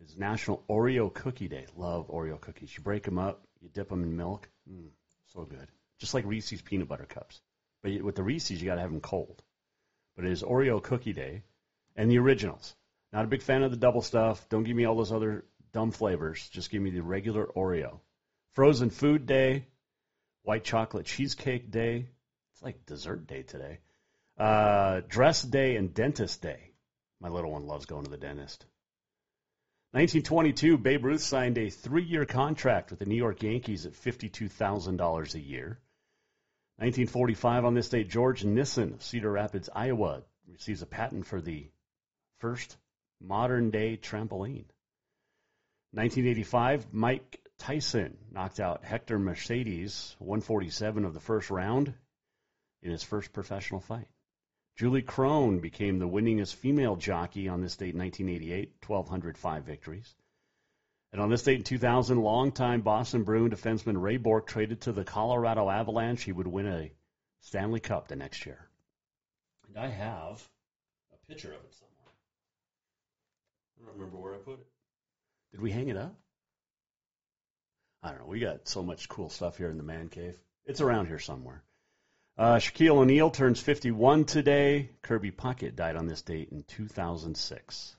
It's 0.00 0.16
National 0.16 0.62
Oreo 0.70 1.12
Cookie 1.12 1.48
Day. 1.48 1.66
Love 1.76 2.06
Oreo 2.06 2.40
cookies. 2.40 2.72
You 2.76 2.84
break 2.84 3.02
them 3.02 3.18
up, 3.18 3.42
you 3.60 3.68
dip 3.70 3.88
them 3.88 4.04
in 4.04 4.16
milk. 4.16 4.48
Mm, 4.70 4.90
so 5.32 5.42
good. 5.42 5.66
Just 5.98 6.14
like 6.14 6.26
Reese's 6.26 6.62
peanut 6.62 6.86
butter 6.86 7.06
cups. 7.06 7.40
But 7.82 8.00
with 8.02 8.14
the 8.14 8.22
Reese's, 8.22 8.62
you 8.62 8.66
got 8.68 8.76
to 8.76 8.82
have 8.82 8.92
them 8.92 9.00
cold. 9.00 9.42
But 10.14 10.26
it 10.26 10.30
is 10.30 10.44
Oreo 10.44 10.80
Cookie 10.80 11.12
Day 11.12 11.42
and 11.96 12.08
the 12.08 12.20
originals. 12.20 12.76
Not 13.12 13.24
a 13.24 13.28
big 13.28 13.42
fan 13.42 13.64
of 13.64 13.72
the 13.72 13.76
double 13.76 14.02
stuff. 14.02 14.48
Don't 14.48 14.62
give 14.62 14.76
me 14.76 14.84
all 14.84 14.94
those 14.94 15.10
other 15.10 15.44
dumb 15.72 15.90
flavors. 15.90 16.48
Just 16.50 16.70
give 16.70 16.82
me 16.82 16.90
the 16.90 17.02
regular 17.02 17.46
Oreo. 17.46 17.98
Frozen 18.52 18.90
Food 18.90 19.26
Day, 19.26 19.66
White 20.44 20.62
Chocolate 20.62 21.06
Cheesecake 21.06 21.72
Day. 21.72 22.06
It's 22.52 22.62
like 22.62 22.86
dessert 22.86 23.26
day 23.26 23.42
today. 23.42 23.80
Uh, 24.36 25.00
dress 25.08 25.42
Day 25.42 25.76
and 25.76 25.94
Dentist 25.94 26.42
Day. 26.42 26.72
My 27.20 27.28
little 27.28 27.52
one 27.52 27.66
loves 27.66 27.86
going 27.86 28.04
to 28.04 28.10
the 28.10 28.16
dentist. 28.16 28.66
1922, 29.92 30.76
Babe 30.76 31.04
Ruth 31.04 31.20
signed 31.20 31.56
a 31.56 31.70
three-year 31.70 32.24
contract 32.24 32.90
with 32.90 32.98
the 32.98 33.06
New 33.06 33.14
York 33.14 33.44
Yankees 33.44 33.86
at 33.86 33.92
$52,000 33.92 35.34
a 35.34 35.40
year. 35.40 35.78
1945, 36.78 37.64
on 37.64 37.74
this 37.74 37.88
date, 37.88 38.10
George 38.10 38.44
Nissen 38.44 38.94
of 38.94 39.04
Cedar 39.04 39.30
Rapids, 39.30 39.70
Iowa, 39.72 40.24
receives 40.48 40.82
a 40.82 40.86
patent 40.86 41.26
for 41.26 41.40
the 41.40 41.70
first 42.40 42.76
modern-day 43.20 43.98
trampoline. 43.98 44.66
1985, 45.92 46.92
Mike 46.92 47.40
Tyson 47.58 48.18
knocked 48.32 48.58
out 48.58 48.84
Hector 48.84 49.20
Mercedes, 49.20 50.16
147 50.18 51.04
of 51.04 51.14
the 51.14 51.20
first 51.20 51.50
round, 51.50 51.94
in 52.82 52.90
his 52.90 53.04
first 53.04 53.32
professional 53.32 53.80
fight. 53.80 54.08
Julie 54.76 55.02
Krone 55.02 55.60
became 55.60 55.98
the 55.98 56.08
winningest 56.08 56.56
female 56.56 56.96
jockey 56.96 57.48
on 57.48 57.60
this 57.60 57.76
date 57.76 57.94
in 57.94 58.00
1988, 58.00 58.74
1,205 58.86 59.64
victories. 59.64 60.14
And 61.12 61.22
on 61.22 61.30
this 61.30 61.44
date 61.44 61.58
in 61.58 61.62
2000, 61.62 62.20
longtime 62.20 62.80
Boston 62.80 63.22
Bruin 63.22 63.52
defenseman 63.52 64.02
Ray 64.02 64.16
Bourque 64.16 64.48
traded 64.48 64.80
to 64.82 64.92
the 64.92 65.04
Colorado 65.04 65.70
Avalanche. 65.70 66.24
He 66.24 66.32
would 66.32 66.48
win 66.48 66.66
a 66.66 66.90
Stanley 67.42 67.78
Cup 67.78 68.08
the 68.08 68.16
next 68.16 68.46
year. 68.46 68.68
And 69.68 69.78
I 69.78 69.86
have 69.86 70.42
a 71.12 71.26
picture 71.28 71.52
of 71.52 71.64
it 71.64 71.74
somewhere. 71.74 72.12
I 73.76 73.84
don't 73.84 73.94
remember 73.96 74.18
where 74.18 74.34
I 74.34 74.38
put 74.38 74.58
it. 74.58 74.66
Did 75.52 75.60
we 75.60 75.70
hang 75.70 75.88
it 75.88 75.96
up? 75.96 76.16
I 78.02 78.08
don't 78.08 78.18
know. 78.18 78.26
We 78.26 78.40
got 78.40 78.66
so 78.66 78.82
much 78.82 79.08
cool 79.08 79.28
stuff 79.28 79.56
here 79.56 79.70
in 79.70 79.76
the 79.76 79.84
man 79.84 80.08
cave. 80.08 80.36
It's 80.66 80.80
around 80.80 81.06
here 81.06 81.20
somewhere. 81.20 81.62
Uh, 82.36 82.56
Shaquille 82.56 82.96
O'Neal 82.96 83.30
turns 83.30 83.60
51 83.60 84.24
today. 84.24 84.90
Kirby 85.02 85.30
Puckett 85.30 85.76
died 85.76 85.94
on 85.94 86.08
this 86.08 86.22
date 86.22 86.48
in 86.50 86.64
2006. 86.64 87.96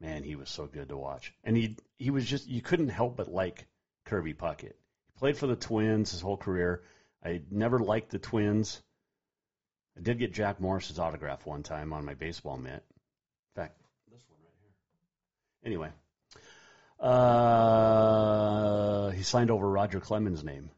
Man, 0.00 0.22
he 0.22 0.36
was 0.36 0.48
so 0.48 0.66
good 0.66 0.90
to 0.90 0.96
watch. 0.96 1.34
And 1.42 1.56
he 1.56 1.76
he 1.96 2.10
was 2.10 2.24
just 2.24 2.46
you 2.46 2.62
couldn't 2.62 2.90
help 2.90 3.16
but 3.16 3.32
like 3.32 3.66
Kirby 4.04 4.34
Puckett. 4.34 4.76
He 5.06 5.12
played 5.18 5.36
for 5.36 5.48
the 5.48 5.56
Twins 5.56 6.12
his 6.12 6.20
whole 6.20 6.36
career. 6.36 6.84
I 7.24 7.42
never 7.50 7.80
liked 7.80 8.10
the 8.10 8.20
Twins. 8.20 8.80
I 9.96 10.00
did 10.00 10.20
get 10.20 10.32
Jack 10.32 10.60
Morris's 10.60 11.00
autograph 11.00 11.44
one 11.44 11.64
time 11.64 11.92
on 11.92 12.04
my 12.04 12.14
baseball 12.14 12.56
mitt. 12.56 12.74
In 12.74 12.82
fact, 13.56 13.76
this 14.12 14.22
one 14.28 14.38
right 14.44 14.54
here. 14.62 14.70
Anyway, 15.64 15.90
uh, 17.00 19.10
he 19.10 19.24
signed 19.24 19.50
over 19.50 19.68
Roger 19.68 19.98
Clemens' 19.98 20.44
name. 20.44 20.70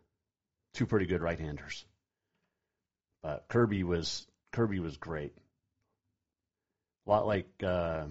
Two 0.75 0.87
pretty 0.87 1.07
good 1.07 1.23
right-handers. 1.23 1.85
But 3.23 3.49
Kirby 3.49 3.85
was 3.85 4.27
Kirby 4.53 4.81
was 4.81 4.97
great. 4.97 5.35
A 7.07 7.11
lot 7.11 7.27
like 7.27 7.49
uh, 7.63 8.07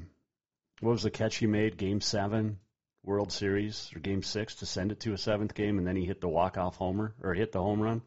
what 0.82 0.92
was 0.92 1.04
the 1.04 1.12
catch 1.12 1.38
he 1.38 1.48
made? 1.48 1.78
Game 1.78 2.02
seven, 2.02 2.60
World 3.04 3.32
Series, 3.32 3.92
or 3.96 4.00
Game 4.00 4.24
six 4.24 4.56
to 4.56 4.66
send 4.66 4.92
it 4.92 5.00
to 5.02 5.14
a 5.14 5.18
seventh 5.18 5.54
game, 5.54 5.78
and 5.78 5.88
then 5.88 5.96
he 5.96 6.06
hit 6.06 6.22
the 6.22 6.30
walk-off 6.30 6.76
homer 6.76 7.16
or 7.22 7.34
hit 7.34 7.52
the 7.52 7.62
home 7.62 7.82
run. 7.82 8.02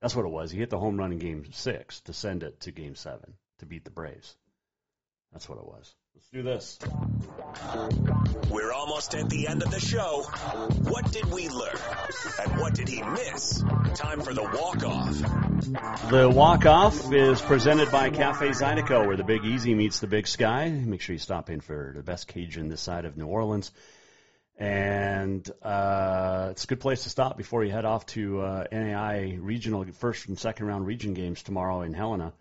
That's 0.00 0.16
what 0.16 0.26
it 0.26 0.32
was. 0.32 0.50
He 0.50 0.58
hit 0.58 0.70
the 0.70 0.78
home 0.78 0.96
run 0.96 1.12
in 1.12 1.18
Game 1.18 1.44
six 1.52 2.00
to 2.02 2.12
send 2.12 2.42
it 2.42 2.60
to 2.60 2.72
Game 2.72 2.94
seven 2.94 3.34
to 3.58 3.66
beat 3.66 3.84
the 3.84 3.90
Braves. 3.90 4.36
That's 5.32 5.48
what 5.48 5.58
it 5.58 5.66
was. 5.66 5.94
Let's 6.16 6.28
do 6.28 6.42
this. 6.42 6.78
We're 8.50 8.72
almost 8.72 9.14
at 9.14 9.28
the 9.28 9.48
end 9.48 9.62
of 9.62 9.70
the 9.70 9.80
show. 9.80 10.22
What 10.88 11.12
did 11.12 11.26
we 11.30 11.50
learn? 11.50 11.76
And 12.40 12.58
what 12.58 12.72
did 12.72 12.88
he 12.88 13.02
miss? 13.02 13.62
Time 13.94 14.22
for 14.22 14.32
the 14.32 14.42
walk-off. 14.42 16.10
The 16.10 16.30
walk-off 16.30 17.12
is 17.12 17.42
presented 17.42 17.92
by 17.92 18.08
Cafe 18.08 18.48
Zydeco, 18.48 19.06
where 19.06 19.18
the 19.18 19.24
Big 19.24 19.44
Easy 19.44 19.74
meets 19.74 20.00
the 20.00 20.06
Big 20.06 20.26
Sky. 20.26 20.70
Make 20.70 21.02
sure 21.02 21.12
you 21.12 21.18
stop 21.18 21.50
in 21.50 21.60
for 21.60 21.92
the 21.94 22.02
best 22.02 22.28
Cajun 22.28 22.70
this 22.70 22.80
side 22.80 23.04
of 23.04 23.18
New 23.18 23.26
Orleans. 23.26 23.70
And 24.56 25.46
uh, 25.62 26.48
it's 26.52 26.64
a 26.64 26.66
good 26.66 26.80
place 26.80 27.02
to 27.02 27.10
stop 27.10 27.36
before 27.36 27.62
you 27.62 27.72
head 27.72 27.84
off 27.84 28.06
to 28.06 28.40
uh, 28.40 28.64
NAIA 28.72 29.38
regional 29.38 29.84
first 29.92 30.28
and 30.28 30.38
second 30.38 30.64
round 30.64 30.86
region 30.86 31.12
games 31.12 31.42
tomorrow 31.42 31.82
in 31.82 31.92
Helena. 31.92 32.32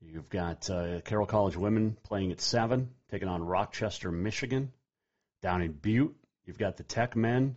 You've 0.00 0.28
got 0.28 0.70
uh, 0.70 1.00
Carroll 1.00 1.26
College 1.26 1.56
women 1.56 1.96
playing 2.02 2.32
at 2.32 2.40
seven, 2.40 2.90
taking 3.10 3.28
on 3.28 3.42
Rochester, 3.42 4.12
Michigan. 4.12 4.72
Down 5.42 5.62
in 5.62 5.72
Butte, 5.72 6.16
you've 6.44 6.58
got 6.58 6.76
the 6.76 6.82
Tech 6.82 7.16
men 7.16 7.56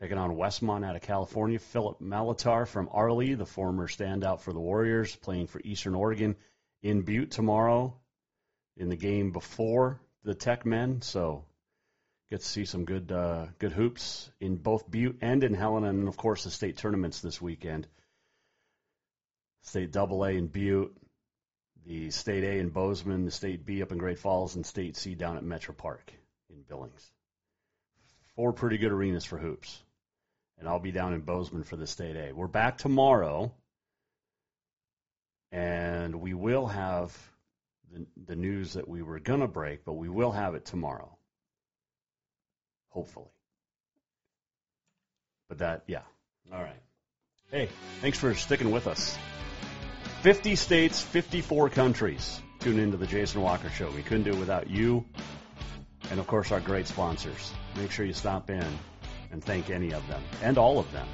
taking 0.00 0.18
on 0.18 0.36
Westmont 0.36 0.86
out 0.86 0.96
of 0.96 1.02
California. 1.02 1.58
Philip 1.58 2.00
Malatare 2.00 2.66
from 2.66 2.88
Arlee, 2.88 3.36
the 3.36 3.46
former 3.46 3.88
standout 3.88 4.40
for 4.40 4.52
the 4.52 4.60
Warriors, 4.60 5.14
playing 5.16 5.48
for 5.48 5.60
Eastern 5.64 5.94
Oregon 5.94 6.36
in 6.82 7.02
Butte 7.02 7.30
tomorrow 7.30 7.94
in 8.76 8.88
the 8.88 8.96
game 8.96 9.32
before 9.32 10.00
the 10.24 10.34
Tech 10.34 10.64
men. 10.64 11.02
So 11.02 11.44
get 12.30 12.40
to 12.40 12.46
see 12.46 12.64
some 12.64 12.84
good 12.84 13.10
uh, 13.10 13.46
good 13.58 13.72
hoops 13.72 14.30
in 14.40 14.56
both 14.56 14.88
Butte 14.90 15.18
and 15.20 15.42
in 15.42 15.54
Helena, 15.54 15.88
and 15.88 16.08
of 16.08 16.16
course 16.16 16.44
the 16.44 16.50
state 16.50 16.76
tournaments 16.76 17.20
this 17.20 17.42
weekend. 17.42 17.88
State 19.62 19.90
Double 19.90 20.24
A 20.24 20.30
in 20.30 20.46
Butte, 20.46 20.96
the 21.88 22.10
State 22.10 22.44
A 22.44 22.58
in 22.58 22.68
Bozeman, 22.68 23.24
the 23.24 23.30
State 23.30 23.64
B 23.64 23.82
up 23.82 23.92
in 23.92 23.98
Great 23.98 24.18
Falls, 24.18 24.54
and 24.54 24.64
State 24.64 24.94
C 24.94 25.14
down 25.14 25.38
at 25.38 25.42
Metro 25.42 25.74
Park 25.74 26.12
in 26.50 26.62
Billings. 26.68 27.10
Four 28.36 28.52
pretty 28.52 28.76
good 28.76 28.92
arenas 28.92 29.24
for 29.24 29.38
hoops. 29.38 29.82
And 30.58 30.68
I'll 30.68 30.80
be 30.80 30.92
down 30.92 31.14
in 31.14 31.22
Bozeman 31.22 31.64
for 31.64 31.76
the 31.76 31.86
State 31.86 32.16
A. 32.16 32.32
We're 32.32 32.46
back 32.46 32.76
tomorrow, 32.76 33.52
and 35.50 36.16
we 36.20 36.34
will 36.34 36.66
have 36.66 37.16
the, 37.90 38.04
the 38.26 38.36
news 38.36 38.74
that 38.74 38.86
we 38.86 39.02
were 39.02 39.18
going 39.18 39.40
to 39.40 39.48
break, 39.48 39.84
but 39.86 39.94
we 39.94 40.10
will 40.10 40.32
have 40.32 40.54
it 40.56 40.66
tomorrow. 40.66 41.16
Hopefully. 42.90 43.30
But 45.48 45.58
that, 45.58 45.84
yeah. 45.86 46.02
All 46.52 46.60
right. 46.60 46.82
Hey, 47.50 47.70
thanks 48.02 48.18
for 48.18 48.34
sticking 48.34 48.72
with 48.72 48.88
us. 48.88 49.16
50 50.22 50.56
states, 50.56 51.00
54 51.00 51.70
countries. 51.70 52.40
Tune 52.58 52.80
into 52.80 52.96
the 52.96 53.06
Jason 53.06 53.40
Walker 53.40 53.70
Show. 53.70 53.88
We 53.90 54.02
couldn't 54.02 54.24
do 54.24 54.32
it 54.32 54.38
without 54.38 54.68
you 54.68 55.04
and, 56.10 56.18
of 56.18 56.26
course, 56.26 56.50
our 56.50 56.58
great 56.58 56.88
sponsors. 56.88 57.52
Make 57.76 57.92
sure 57.92 58.04
you 58.04 58.12
stop 58.12 58.50
in 58.50 58.66
and 59.30 59.44
thank 59.44 59.70
any 59.70 59.92
of 59.92 60.06
them 60.08 60.20
and 60.42 60.58
all 60.58 60.80
of 60.80 60.90
them. 60.90 61.06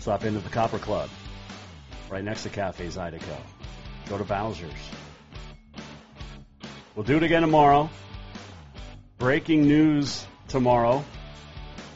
Stop 0.00 0.24
into 0.24 0.40
the 0.40 0.48
Copper 0.48 0.78
Club 0.78 1.08
right 2.10 2.24
next 2.24 2.42
to 2.42 2.48
Cafe 2.48 2.86
Zydeco. 2.88 3.36
Go 4.08 4.18
to 4.18 4.24
Bowser's. 4.24 4.72
We'll 6.96 7.04
do 7.04 7.18
it 7.18 7.22
again 7.22 7.42
tomorrow. 7.42 7.88
Breaking 9.18 9.68
news 9.68 10.26
tomorrow. 10.48 11.04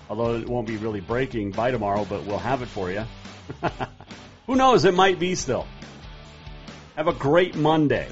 Although 0.08 0.36
it 0.36 0.48
won't 0.48 0.68
be 0.68 0.76
really 0.76 1.00
breaking 1.00 1.50
by 1.50 1.72
tomorrow, 1.72 2.04
but 2.04 2.24
we'll 2.24 2.38
have 2.38 2.62
it 2.62 2.68
for 2.68 2.92
you. 2.92 3.04
Who 4.50 4.56
knows? 4.56 4.84
It 4.84 4.94
might 4.94 5.20
be 5.20 5.36
still. 5.36 5.64
Have 6.96 7.06
a 7.06 7.12
great 7.12 7.54
Monday. 7.54 8.08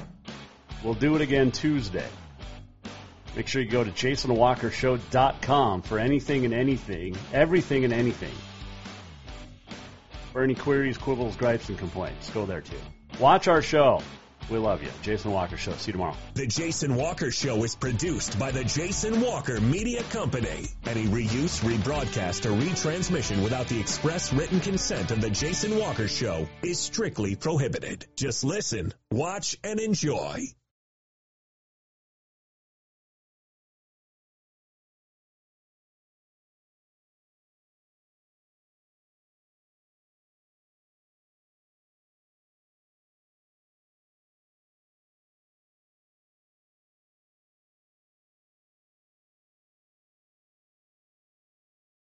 We'll 0.81 0.93
do 0.93 1.17
it 1.17 1.21
again 1.21 1.51
Tuesday. 1.51 2.07
Make 3.35 3.49
sure 3.49 3.61
you 3.61 3.69
go 3.69 3.83
to 3.83 3.91
jasonwalkershow.com 3.91 5.81
for 5.81 5.99
anything 5.99 6.45
and 6.45 6.53
anything, 6.53 7.17
everything 7.33 7.83
and 7.83 7.91
anything. 7.91 8.31
For 10.31 10.41
any 10.41 10.55
queries, 10.55 10.97
quibbles, 10.97 11.35
gripes, 11.35 11.67
and 11.67 11.77
complaints, 11.77 12.29
go 12.29 12.45
there 12.45 12.61
too. 12.61 12.79
Watch 13.19 13.49
our 13.49 13.61
show. 13.61 14.01
We 14.49 14.57
love 14.57 14.81
you. 14.83 14.89
Jason 15.01 15.31
Walker 15.31 15.57
Show. 15.57 15.73
See 15.73 15.89
you 15.89 15.93
tomorrow. 15.93 16.15
The 16.33 16.47
Jason 16.47 16.95
Walker 16.95 17.31
Show 17.31 17.63
is 17.63 17.75
produced 17.75 18.37
by 18.39 18.51
the 18.51 18.63
Jason 18.63 19.21
Walker 19.21 19.59
Media 19.59 20.03
Company. 20.03 20.67
Any 20.85 21.05
reuse, 21.05 21.61
rebroadcast, 21.63 22.45
or 22.45 22.59
retransmission 22.59 23.43
without 23.43 23.67
the 23.67 23.79
express 23.79 24.33
written 24.33 24.59
consent 24.59 25.11
of 25.11 25.21
the 25.21 25.29
Jason 25.29 25.77
Walker 25.77 26.07
Show 26.07 26.47
is 26.63 26.79
strictly 26.79 27.35
prohibited. 27.35 28.05
Just 28.15 28.43
listen, 28.43 28.93
watch, 29.11 29.57
and 29.63 29.79
enjoy. 29.79 30.45